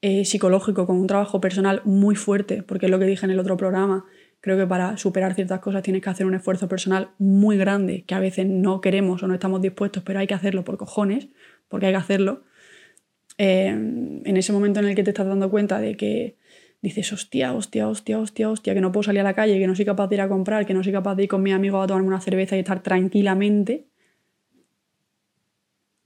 eh, 0.00 0.24
psicológico, 0.24 0.86
con 0.86 0.96
un 0.96 1.06
trabajo 1.06 1.40
personal 1.40 1.80
muy 1.84 2.16
fuerte, 2.16 2.62
porque 2.62 2.86
es 2.86 2.90
lo 2.90 2.98
que 2.98 3.06
dije 3.06 3.24
en 3.24 3.30
el 3.30 3.38
otro 3.38 3.56
programa, 3.56 4.04
creo 4.40 4.56
que 4.56 4.66
para 4.66 4.96
superar 4.96 5.34
ciertas 5.34 5.60
cosas 5.60 5.82
tienes 5.82 6.02
que 6.02 6.10
hacer 6.10 6.26
un 6.26 6.34
esfuerzo 6.34 6.68
personal 6.68 7.10
muy 7.18 7.56
grande, 7.56 8.04
que 8.04 8.14
a 8.14 8.18
veces 8.18 8.46
no 8.46 8.80
queremos 8.80 9.22
o 9.22 9.28
no 9.28 9.34
estamos 9.34 9.62
dispuestos, 9.62 10.02
pero 10.02 10.18
hay 10.18 10.26
que 10.26 10.34
hacerlo 10.34 10.64
por 10.64 10.76
cojones, 10.76 11.28
porque 11.68 11.86
hay 11.86 11.92
que 11.92 11.98
hacerlo. 11.98 12.42
Eh, 13.38 13.68
en 13.68 14.36
ese 14.36 14.52
momento 14.52 14.80
en 14.80 14.86
el 14.86 14.94
que 14.94 15.04
te 15.04 15.10
estás 15.10 15.26
dando 15.26 15.50
cuenta 15.50 15.78
de 15.78 15.96
que 15.96 16.36
dices, 16.82 17.12
hostia, 17.12 17.54
hostia, 17.54 17.88
hostia, 17.88 18.18
hostia, 18.18 18.50
hostia, 18.50 18.74
que 18.74 18.80
no 18.80 18.90
puedo 18.90 19.04
salir 19.04 19.20
a 19.20 19.24
la 19.24 19.34
calle, 19.34 19.58
que 19.58 19.68
no 19.68 19.76
soy 19.76 19.84
capaz 19.84 20.08
de 20.08 20.16
ir 20.16 20.20
a 20.20 20.28
comprar, 20.28 20.66
que 20.66 20.74
no 20.74 20.82
soy 20.82 20.92
capaz 20.92 21.14
de 21.14 21.22
ir 21.22 21.28
con 21.28 21.42
mi 21.42 21.52
amigo 21.52 21.80
a 21.80 21.86
tomarme 21.86 22.08
una 22.08 22.20
cerveza 22.20 22.56
y 22.56 22.60
estar 22.60 22.82
tranquilamente, 22.82 23.86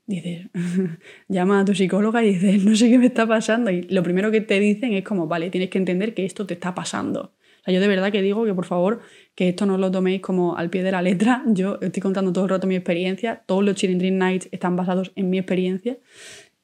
dices, 0.06 0.46
llama 1.28 1.60
a 1.60 1.64
tu 1.64 1.74
psicóloga 1.74 2.24
y 2.24 2.34
dices, 2.34 2.64
no 2.64 2.76
sé 2.76 2.90
qué 2.90 2.98
me 2.98 3.06
está 3.06 3.26
pasando. 3.26 3.70
Y 3.70 3.82
lo 3.82 4.02
primero 4.02 4.30
que 4.30 4.40
te 4.40 4.60
dicen 4.60 4.92
es 4.92 5.04
como, 5.04 5.26
vale, 5.26 5.50
tienes 5.50 5.70
que 5.70 5.78
entender 5.78 6.14
que 6.14 6.24
esto 6.24 6.46
te 6.46 6.54
está 6.54 6.74
pasando. 6.74 7.32
O 7.60 7.64
sea, 7.64 7.74
yo 7.74 7.80
de 7.80 7.88
verdad 7.88 8.12
que 8.12 8.22
digo 8.22 8.44
que 8.44 8.54
por 8.54 8.66
favor, 8.66 9.00
que 9.34 9.48
esto 9.48 9.66
no 9.66 9.76
lo 9.76 9.90
toméis 9.90 10.20
como 10.20 10.56
al 10.56 10.70
pie 10.70 10.82
de 10.82 10.92
la 10.92 11.02
letra. 11.02 11.42
Yo 11.48 11.78
estoy 11.80 12.00
contando 12.00 12.32
todo 12.32 12.44
el 12.44 12.50
rato 12.50 12.66
mi 12.66 12.76
experiencia. 12.76 13.42
Todos 13.46 13.64
los 13.64 13.74
Chilindrin 13.74 14.18
Nights 14.18 14.48
están 14.52 14.76
basados 14.76 15.12
en 15.16 15.30
mi 15.30 15.38
experiencia. 15.38 15.98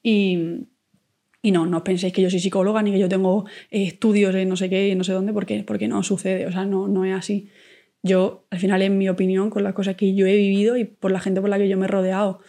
Y, 0.01 0.65
y 1.41 1.51
no, 1.51 1.65
no 1.65 1.83
penséis 1.83 2.13
que 2.13 2.21
yo 2.21 2.29
soy 2.29 2.39
psicóloga 2.39 2.81
ni 2.81 2.91
que 2.91 2.99
yo 2.99 3.09
tengo 3.09 3.45
eh, 3.69 3.83
estudios 3.83 4.33
en 4.35 4.49
no 4.49 4.55
sé 4.55 4.69
qué, 4.69 4.95
no 4.95 5.03
sé 5.03 5.13
dónde, 5.13 5.33
porque, 5.33 5.63
porque 5.63 5.89
no 5.89 6.03
sucede. 6.03 6.47
O 6.47 6.51
sea, 6.51 6.65
no, 6.65 6.87
no 6.87 7.03
es 7.03 7.13
así. 7.13 7.49
Yo, 8.01 8.45
al 8.49 8.59
final, 8.59 8.81
en 8.81 8.97
mi 8.97 9.07
opinión, 9.07 9.49
con 9.49 9.63
las 9.63 9.73
cosas 9.73 9.95
que 9.95 10.13
yo 10.13 10.25
he 10.25 10.35
vivido 10.35 10.75
y 10.75 10.83
por 10.83 11.11
la 11.11 11.21
gente 11.21 11.39
por 11.39 11.49
la 11.49 11.57
que 11.57 11.69
yo 11.69 11.77
me 11.77 11.85
he 11.85 11.87
rodeado, 11.87 12.39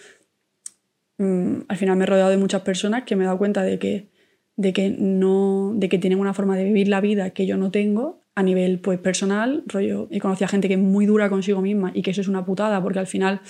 Mm, 1.19 1.63
al 1.69 1.77
final 1.77 1.97
me 1.97 2.05
he 2.05 2.07
rodeado 2.07 2.31
de 2.31 2.37
muchas 2.37 2.63
personas 2.63 3.05
que 3.05 3.17
me 3.17 3.25
he 3.25 3.27
dado 3.27 3.39
cuenta 3.39 3.63
de 3.63 3.79
que, 3.79 4.11
de 4.57 4.73
que, 4.73 4.91
no, 4.91 5.73
de 5.77 5.89
que 5.89 5.99
tienen 5.99 6.19
una 6.19 6.35
forma 6.35 6.57
de 6.57 6.65
vivir 6.65 6.89
la 6.89 7.01
vida 7.01 7.31
que 7.31 7.47
yo 7.47 7.57
no 7.57 7.71
tengo 7.71 8.25
a 8.35 8.43
nivel 8.43 8.81
pues, 8.81 8.99
personal. 8.99 9.63
Rollo, 9.67 10.09
he 10.11 10.21
conocido 10.21 10.49
gente 10.49 10.69
que 10.69 10.75
es 10.75 10.81
muy 10.81 11.07
dura 11.07 11.29
consigo 11.29 11.61
misma 11.61 11.93
y 11.95 12.03
que 12.03 12.11
eso 12.11 12.21
es 12.21 12.29
una 12.29 12.45
putada 12.45 12.83
porque 12.83 12.99
al 12.99 13.07
final 13.07 13.41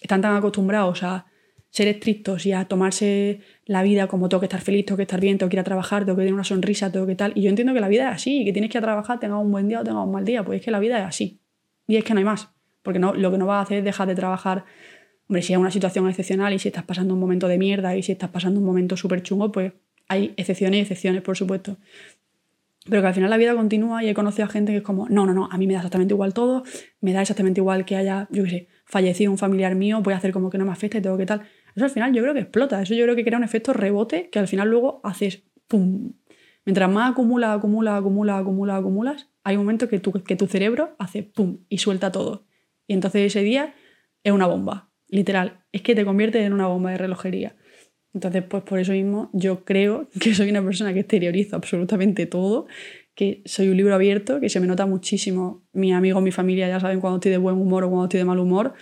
están 0.00 0.22
tan 0.22 0.34
acostumbrados 0.34 1.02
a 1.02 1.26
ser 1.70 1.86
estrictos 1.86 2.46
y 2.46 2.52
a 2.52 2.64
tomarse 2.64 3.40
la 3.64 3.82
vida 3.82 4.08
como 4.08 4.28
tengo 4.28 4.40
que 4.40 4.46
estar 4.46 4.60
feliz, 4.60 4.86
tengo 4.86 4.96
que 4.96 5.04
estar 5.04 5.20
bien, 5.20 5.38
tengo 5.38 5.48
que 5.48 5.56
ir 5.56 5.60
a 5.60 5.64
trabajar, 5.64 6.04
tengo 6.04 6.16
que 6.16 6.22
tener 6.22 6.34
una 6.34 6.44
sonrisa, 6.44 6.90
tengo 6.90 7.06
que 7.06 7.14
tal. 7.14 7.32
Y 7.36 7.42
yo 7.42 7.50
entiendo 7.50 7.72
que 7.72 7.80
la 7.80 7.88
vida 7.88 8.08
es 8.08 8.16
así, 8.16 8.44
que 8.44 8.52
tienes 8.52 8.70
que 8.70 8.80
trabajar, 8.80 9.20
tengas 9.20 9.40
un 9.40 9.52
buen 9.52 9.68
día 9.68 9.80
o 9.80 9.84
tengas 9.84 10.04
un 10.04 10.10
mal 10.10 10.24
día. 10.24 10.44
Pues 10.44 10.58
es 10.58 10.64
que 10.64 10.72
la 10.72 10.80
vida 10.80 10.98
es 10.98 11.04
así. 11.04 11.40
Y 11.86 11.96
es 11.96 12.04
que 12.04 12.12
no 12.12 12.18
hay 12.18 12.24
más. 12.24 12.48
Porque 12.82 12.98
no, 12.98 13.14
lo 13.14 13.30
que 13.30 13.38
no 13.38 13.46
vas 13.46 13.58
a 13.58 13.62
hacer 13.62 13.78
es 13.78 13.84
dejar 13.84 14.08
de 14.08 14.16
trabajar 14.16 14.64
Hombre, 15.30 15.42
si 15.42 15.52
es 15.52 15.60
una 15.60 15.70
situación 15.70 16.08
excepcional 16.08 16.52
y 16.52 16.58
si 16.58 16.66
estás 16.66 16.82
pasando 16.82 17.14
un 17.14 17.20
momento 17.20 17.46
de 17.46 17.56
mierda 17.56 17.94
y 17.94 18.02
si 18.02 18.10
estás 18.10 18.30
pasando 18.30 18.58
un 18.58 18.66
momento 18.66 18.96
súper 18.96 19.22
chungo, 19.22 19.52
pues 19.52 19.72
hay 20.08 20.34
excepciones 20.36 20.78
y 20.78 20.80
excepciones, 20.80 21.22
por 21.22 21.36
supuesto. 21.36 21.76
Pero 22.88 23.00
que 23.00 23.06
al 23.06 23.14
final 23.14 23.30
la 23.30 23.36
vida 23.36 23.54
continúa 23.54 24.02
y 24.02 24.08
he 24.08 24.14
conocido 24.14 24.46
a 24.46 24.48
gente 24.48 24.72
que 24.72 24.78
es 24.78 24.82
como, 24.82 25.08
no, 25.08 25.26
no, 25.26 25.32
no, 25.32 25.48
a 25.48 25.56
mí 25.56 25.68
me 25.68 25.74
da 25.74 25.78
exactamente 25.78 26.14
igual 26.14 26.34
todo, 26.34 26.64
me 27.00 27.12
da 27.12 27.20
exactamente 27.20 27.60
igual 27.60 27.84
que 27.84 27.94
haya, 27.94 28.26
yo 28.32 28.42
qué 28.42 28.50
sé, 28.50 28.68
fallecido 28.86 29.30
un 29.30 29.38
familiar 29.38 29.76
mío, 29.76 30.00
voy 30.02 30.14
a 30.14 30.16
hacer 30.16 30.32
como 30.32 30.50
que 30.50 30.58
no 30.58 30.64
me 30.64 30.72
afecta 30.72 30.98
y 30.98 31.00
todo 31.00 31.16
que 31.16 31.26
tal. 31.26 31.42
Eso 31.76 31.84
al 31.84 31.92
final 31.92 32.12
yo 32.12 32.22
creo 32.22 32.34
que 32.34 32.40
explota, 32.40 32.82
eso 32.82 32.94
yo 32.94 33.04
creo 33.04 33.14
que 33.14 33.22
crea 33.22 33.38
un 33.38 33.44
efecto 33.44 33.72
rebote 33.72 34.30
que 34.30 34.40
al 34.40 34.48
final 34.48 34.68
luego 34.68 35.00
haces 35.04 35.44
pum. 35.68 36.12
Mientras 36.64 36.90
más 36.90 37.12
acumula, 37.12 37.52
acumula, 37.52 37.96
acumula, 37.96 38.36
acumula, 38.36 38.74
acumulas, 38.74 39.28
hay 39.44 39.54
un 39.54 39.62
momento 39.62 39.88
que 39.88 40.00
tu, 40.00 40.10
que 40.10 40.34
tu 40.34 40.48
cerebro 40.48 40.96
hace 40.98 41.22
pum 41.22 41.58
y 41.68 41.78
suelta 41.78 42.10
todo. 42.10 42.46
Y 42.88 42.94
entonces 42.94 43.26
ese 43.26 43.42
día 43.42 43.74
es 44.24 44.32
una 44.32 44.48
bomba 44.48 44.89
literal, 45.10 45.64
es 45.72 45.82
que 45.82 45.94
te 45.94 46.04
convierte 46.04 46.42
en 46.44 46.52
una 46.52 46.66
bomba 46.66 46.90
de 46.90 46.98
relojería. 46.98 47.56
Entonces, 48.12 48.42
pues 48.42 48.62
por 48.64 48.78
eso 48.78 48.92
mismo 48.92 49.30
yo 49.32 49.64
creo 49.64 50.08
que 50.20 50.34
soy 50.34 50.50
una 50.50 50.62
persona 50.62 50.92
que 50.92 51.00
exteriorizo 51.00 51.56
absolutamente 51.56 52.26
todo, 52.26 52.66
que 53.14 53.42
soy 53.44 53.68
un 53.68 53.76
libro 53.76 53.94
abierto, 53.94 54.40
que 54.40 54.48
se 54.48 54.60
me 54.60 54.66
nota 54.66 54.86
muchísimo. 54.86 55.66
Mis 55.72 55.92
amigos, 55.92 56.22
mi 56.22 56.32
familia 56.32 56.68
ya 56.68 56.80
saben 56.80 57.00
cuando 57.00 57.16
estoy 57.18 57.32
de 57.32 57.38
buen 57.38 57.56
humor 57.56 57.84
o 57.84 57.88
cuando 57.88 58.04
estoy 58.04 58.18
de 58.18 58.24
mal 58.24 58.38
humor. 58.38 58.74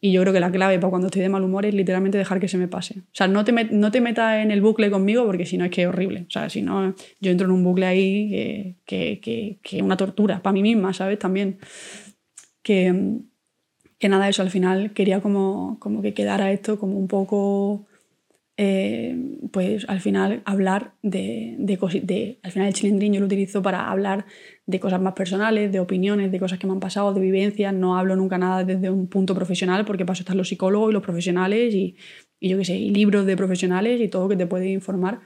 Y 0.00 0.12
yo 0.12 0.20
creo 0.20 0.32
que 0.32 0.38
la 0.38 0.52
clave 0.52 0.78
para 0.78 0.90
cuando 0.90 1.08
estoy 1.08 1.22
de 1.22 1.28
mal 1.28 1.42
humor 1.42 1.66
es 1.66 1.74
literalmente 1.74 2.18
dejar 2.18 2.38
que 2.38 2.46
se 2.46 2.56
me 2.56 2.68
pase. 2.68 3.00
O 3.00 3.14
sea, 3.14 3.26
no 3.26 3.44
te, 3.44 3.52
no 3.52 3.90
te 3.90 4.00
metas 4.00 4.44
en 4.44 4.52
el 4.52 4.60
bucle 4.60 4.90
conmigo 4.90 5.26
porque 5.26 5.44
si 5.44 5.58
no 5.58 5.64
es 5.64 5.72
que 5.72 5.82
es 5.82 5.88
horrible. 5.88 6.24
O 6.28 6.30
sea, 6.30 6.48
si 6.48 6.62
no, 6.62 6.94
yo 7.20 7.32
entro 7.32 7.46
en 7.46 7.52
un 7.52 7.64
bucle 7.64 7.86
ahí 7.86 8.76
que, 8.86 9.18
que, 9.20 9.58
que, 9.60 9.82
una 9.82 9.96
tortura 9.96 10.40
para 10.40 10.52
mí 10.52 10.62
misma, 10.62 10.92
¿sabes? 10.92 11.18
También. 11.18 11.58
Que, 12.62 13.18
que 13.98 14.08
nada, 14.08 14.28
eso 14.28 14.42
al 14.42 14.50
final 14.50 14.92
quería 14.92 15.20
como, 15.20 15.78
como 15.80 16.02
que 16.02 16.14
quedara 16.14 16.52
esto 16.52 16.78
como 16.78 16.96
un 16.96 17.08
poco, 17.08 17.86
eh, 18.56 19.16
pues 19.52 19.88
al 19.88 20.00
final 20.00 20.42
hablar 20.44 20.94
de, 21.02 21.56
de, 21.58 21.76
de, 22.02 22.38
al 22.42 22.52
final 22.52 22.68
el 22.68 22.74
chilindrín 22.74 23.12
yo 23.12 23.20
lo 23.20 23.26
utilizo 23.26 23.60
para 23.60 23.90
hablar 23.90 24.26
de 24.66 24.80
cosas 24.80 25.00
más 25.00 25.14
personales, 25.14 25.72
de 25.72 25.80
opiniones, 25.80 26.30
de 26.30 26.38
cosas 26.38 26.58
que 26.58 26.66
me 26.66 26.74
han 26.74 26.80
pasado, 26.80 27.12
de 27.12 27.20
vivencias, 27.20 27.74
no 27.74 27.98
hablo 27.98 28.14
nunca 28.14 28.38
nada 28.38 28.64
desde 28.64 28.90
un 28.90 29.08
punto 29.08 29.34
profesional 29.34 29.84
porque 29.84 30.04
paso 30.04 30.20
a 30.20 30.24
estar 30.24 30.36
los 30.36 30.48
psicólogos 30.48 30.90
y 30.90 30.94
los 30.94 31.02
profesionales 31.02 31.74
y, 31.74 31.96
y 32.38 32.48
yo 32.50 32.58
qué 32.58 32.64
sé, 32.64 32.76
y 32.76 32.90
libros 32.90 33.26
de 33.26 33.36
profesionales 33.36 34.00
y 34.00 34.08
todo 34.08 34.28
que 34.28 34.36
te 34.36 34.46
puede 34.46 34.68
informar. 34.70 35.20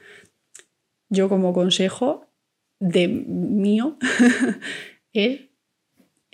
Yo 1.11 1.29
como 1.29 1.53
consejo 1.53 2.27
de 2.81 3.07
mío 3.07 3.99
es 5.13 5.52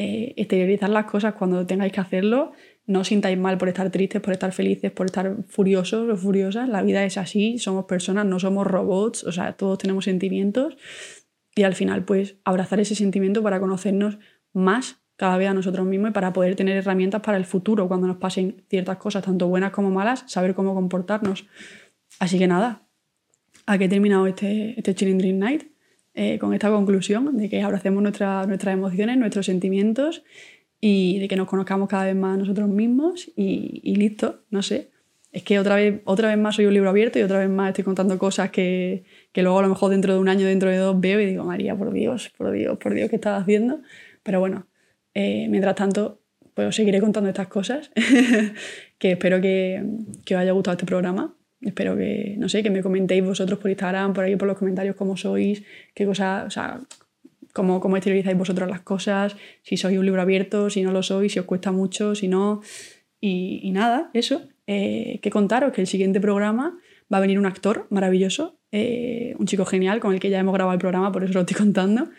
eh, 0.00 0.34
exteriorizar 0.36 0.88
las 0.90 1.06
cosas 1.06 1.34
cuando 1.34 1.66
tengáis 1.66 1.92
que 1.92 2.00
hacerlo. 2.00 2.52
No 2.86 3.00
os 3.00 3.08
sintáis 3.08 3.36
mal 3.36 3.58
por 3.58 3.68
estar 3.68 3.90
tristes, 3.90 4.22
por 4.22 4.32
estar 4.32 4.52
felices, 4.52 4.92
por 4.92 5.06
estar 5.06 5.36
furiosos 5.48 6.08
o 6.08 6.16
furiosas. 6.16 6.68
La 6.68 6.82
vida 6.82 7.04
es 7.04 7.18
así, 7.18 7.58
somos 7.58 7.86
personas, 7.86 8.24
no 8.24 8.38
somos 8.38 8.64
robots, 8.64 9.24
o 9.24 9.32
sea, 9.32 9.54
todos 9.54 9.78
tenemos 9.78 10.04
sentimientos. 10.04 10.76
Y 11.56 11.64
al 11.64 11.74
final, 11.74 12.04
pues, 12.04 12.36
abrazar 12.44 12.78
ese 12.78 12.94
sentimiento 12.94 13.42
para 13.42 13.58
conocernos 13.58 14.18
más 14.52 15.02
cada 15.16 15.36
vez 15.36 15.48
a 15.48 15.54
nosotros 15.54 15.84
mismos 15.84 16.10
y 16.10 16.12
para 16.12 16.32
poder 16.32 16.54
tener 16.54 16.76
herramientas 16.76 17.20
para 17.20 17.36
el 17.36 17.44
futuro, 17.44 17.88
cuando 17.88 18.06
nos 18.06 18.18
pasen 18.18 18.64
ciertas 18.70 18.98
cosas, 18.98 19.24
tanto 19.24 19.48
buenas 19.48 19.72
como 19.72 19.90
malas, 19.90 20.22
saber 20.28 20.54
cómo 20.54 20.74
comportarnos. 20.74 21.46
Así 22.20 22.38
que 22.38 22.46
nada, 22.46 22.86
a 23.66 23.76
que 23.78 23.86
he 23.86 23.88
terminado 23.88 24.28
este, 24.28 24.78
este 24.78 24.94
Chilling 24.94 25.18
Dream 25.18 25.38
Night 25.38 25.77
eh, 26.20 26.36
con 26.40 26.52
esta 26.52 26.68
conclusión 26.68 27.36
de 27.36 27.48
que 27.48 27.62
abracemos 27.62 28.02
nuestra, 28.02 28.44
nuestras 28.44 28.74
emociones, 28.74 29.16
nuestros 29.18 29.46
sentimientos 29.46 30.24
y 30.80 31.20
de 31.20 31.28
que 31.28 31.36
nos 31.36 31.46
conozcamos 31.46 31.88
cada 31.88 32.06
vez 32.06 32.16
más 32.16 32.36
nosotros 32.36 32.68
mismos 32.68 33.30
y, 33.36 33.80
y 33.84 33.94
listo, 33.94 34.40
no 34.50 34.62
sé. 34.62 34.90
Es 35.30 35.44
que 35.44 35.60
otra 35.60 35.76
vez, 35.76 36.00
otra 36.06 36.26
vez 36.26 36.36
más 36.36 36.56
soy 36.56 36.66
un 36.66 36.74
libro 36.74 36.90
abierto 36.90 37.20
y 37.20 37.22
otra 37.22 37.38
vez 37.38 37.48
más 37.48 37.68
estoy 37.68 37.84
contando 37.84 38.18
cosas 38.18 38.50
que, 38.50 39.04
que 39.30 39.42
luego 39.42 39.60
a 39.60 39.62
lo 39.62 39.68
mejor 39.68 39.92
dentro 39.92 40.12
de 40.12 40.18
un 40.18 40.28
año, 40.28 40.44
dentro 40.44 40.68
de 40.68 40.78
dos 40.78 40.98
veo 41.00 41.20
y 41.20 41.26
digo, 41.26 41.44
María, 41.44 41.76
por 41.76 41.92
Dios, 41.92 42.32
por 42.36 42.50
Dios, 42.50 42.78
por 42.78 42.94
Dios, 42.94 43.08
¿qué 43.10 43.14
estás 43.14 43.40
haciendo? 43.40 43.80
Pero 44.24 44.40
bueno, 44.40 44.66
eh, 45.14 45.46
mientras 45.48 45.76
tanto, 45.76 46.20
pues 46.54 46.66
os 46.66 46.74
seguiré 46.74 47.00
contando 47.00 47.28
estas 47.28 47.46
cosas, 47.46 47.92
que 48.98 49.12
espero 49.12 49.40
que, 49.40 49.84
que, 50.24 50.34
os 50.34 50.40
haya 50.40 50.50
gustado 50.50 50.72
este 50.74 50.86
programa. 50.86 51.37
Espero 51.60 51.96
que, 51.96 52.36
no 52.38 52.48
sé, 52.48 52.62
que 52.62 52.70
me 52.70 52.82
comentéis 52.82 53.24
vosotros 53.24 53.58
por 53.58 53.70
Instagram, 53.70 54.12
por 54.12 54.24
ahí 54.24 54.36
por 54.36 54.46
los 54.46 54.56
comentarios 54.56 54.94
cómo 54.94 55.16
sois, 55.16 55.64
qué 55.94 56.06
cosas, 56.06 56.46
o 56.46 56.50
sea, 56.50 56.80
cómo, 57.52 57.80
cómo 57.80 57.96
exteriorizáis 57.96 58.38
vosotros 58.38 58.68
las 58.68 58.80
cosas, 58.80 59.36
si 59.62 59.76
sois 59.76 59.98
un 59.98 60.04
libro 60.04 60.22
abierto, 60.22 60.70
si 60.70 60.82
no 60.82 60.92
lo 60.92 61.02
sois, 61.02 61.32
si 61.32 61.38
os 61.38 61.46
cuesta 61.46 61.72
mucho, 61.72 62.14
si 62.14 62.28
no. 62.28 62.60
Y, 63.20 63.60
y 63.62 63.72
nada, 63.72 64.10
eso. 64.14 64.42
Eh, 64.70 65.18
que 65.22 65.30
contaros 65.30 65.72
que 65.72 65.80
el 65.80 65.86
siguiente 65.86 66.20
programa 66.20 66.78
va 67.12 67.16
a 67.16 67.20
venir 67.20 67.38
un 67.38 67.46
actor 67.46 67.86
maravilloso, 67.88 68.58
eh, 68.70 69.34
un 69.38 69.46
chico 69.46 69.64
genial 69.64 69.98
con 69.98 70.12
el 70.12 70.20
que 70.20 70.28
ya 70.28 70.38
hemos 70.38 70.52
grabado 70.52 70.74
el 70.74 70.78
programa, 70.78 71.10
por 71.10 71.24
eso 71.24 71.32
lo 71.32 71.40
estoy 71.40 71.56
contando. 71.56 72.10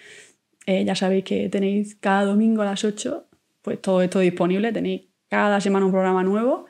Eh, 0.65 0.83
ya 0.83 0.95
sabéis 0.95 1.23
que 1.23 1.47
tenéis 1.49 1.95
cada 1.95 2.25
domingo 2.25 2.63
a 2.63 2.65
las 2.65 2.83
8, 2.83 3.27
pues 3.61 3.81
todo 3.81 4.01
esto 4.01 4.19
disponible, 4.19 4.71
tenéis 4.71 5.03
cada 5.29 5.61
semana 5.61 5.85
un 5.85 5.91
programa 5.91 6.23
nuevo 6.23 6.65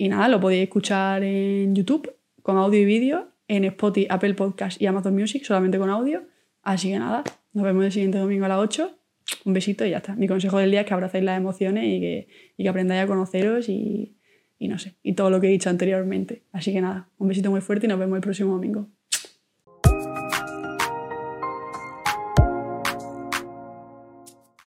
y 0.00 0.08
nada, 0.08 0.28
lo 0.28 0.40
podéis 0.40 0.62
escuchar 0.62 1.22
en 1.22 1.74
YouTube 1.74 2.16
con 2.40 2.56
audio 2.56 2.80
y 2.80 2.86
vídeo, 2.86 3.34
en 3.48 3.66
Spotify, 3.66 4.06
Apple 4.08 4.32
Podcast 4.32 4.80
y 4.80 4.86
Amazon 4.86 5.14
Music 5.14 5.44
solamente 5.44 5.76
con 5.76 5.90
audio. 5.90 6.22
Así 6.62 6.88
que 6.88 6.98
nada, 6.98 7.22
nos 7.52 7.64
vemos 7.66 7.84
el 7.84 7.92
siguiente 7.92 8.16
domingo 8.16 8.46
a 8.46 8.48
las 8.48 8.60
8. 8.60 8.96
Un 9.44 9.52
besito 9.52 9.84
y 9.84 9.90
ya 9.90 9.98
está. 9.98 10.14
Mi 10.16 10.26
consejo 10.26 10.56
del 10.56 10.70
día 10.70 10.80
es 10.80 10.86
que 10.86 10.94
abracéis 10.94 11.22
las 11.24 11.36
emociones 11.36 11.84
y 11.84 12.00
que, 12.00 12.28
y 12.56 12.62
que 12.62 12.68
aprendáis 12.70 13.02
a 13.02 13.06
conoceros 13.06 13.68
y, 13.68 14.16
y 14.58 14.68
no 14.68 14.78
sé, 14.78 14.96
y 15.02 15.12
todo 15.12 15.28
lo 15.28 15.38
que 15.38 15.48
he 15.48 15.50
dicho 15.50 15.68
anteriormente. 15.68 16.44
Así 16.50 16.72
que 16.72 16.80
nada, 16.80 17.10
un 17.18 17.28
besito 17.28 17.50
muy 17.50 17.60
fuerte 17.60 17.84
y 17.84 17.90
nos 17.90 17.98
vemos 17.98 18.16
el 18.16 18.22
próximo 18.22 18.54
domingo. 18.54 18.88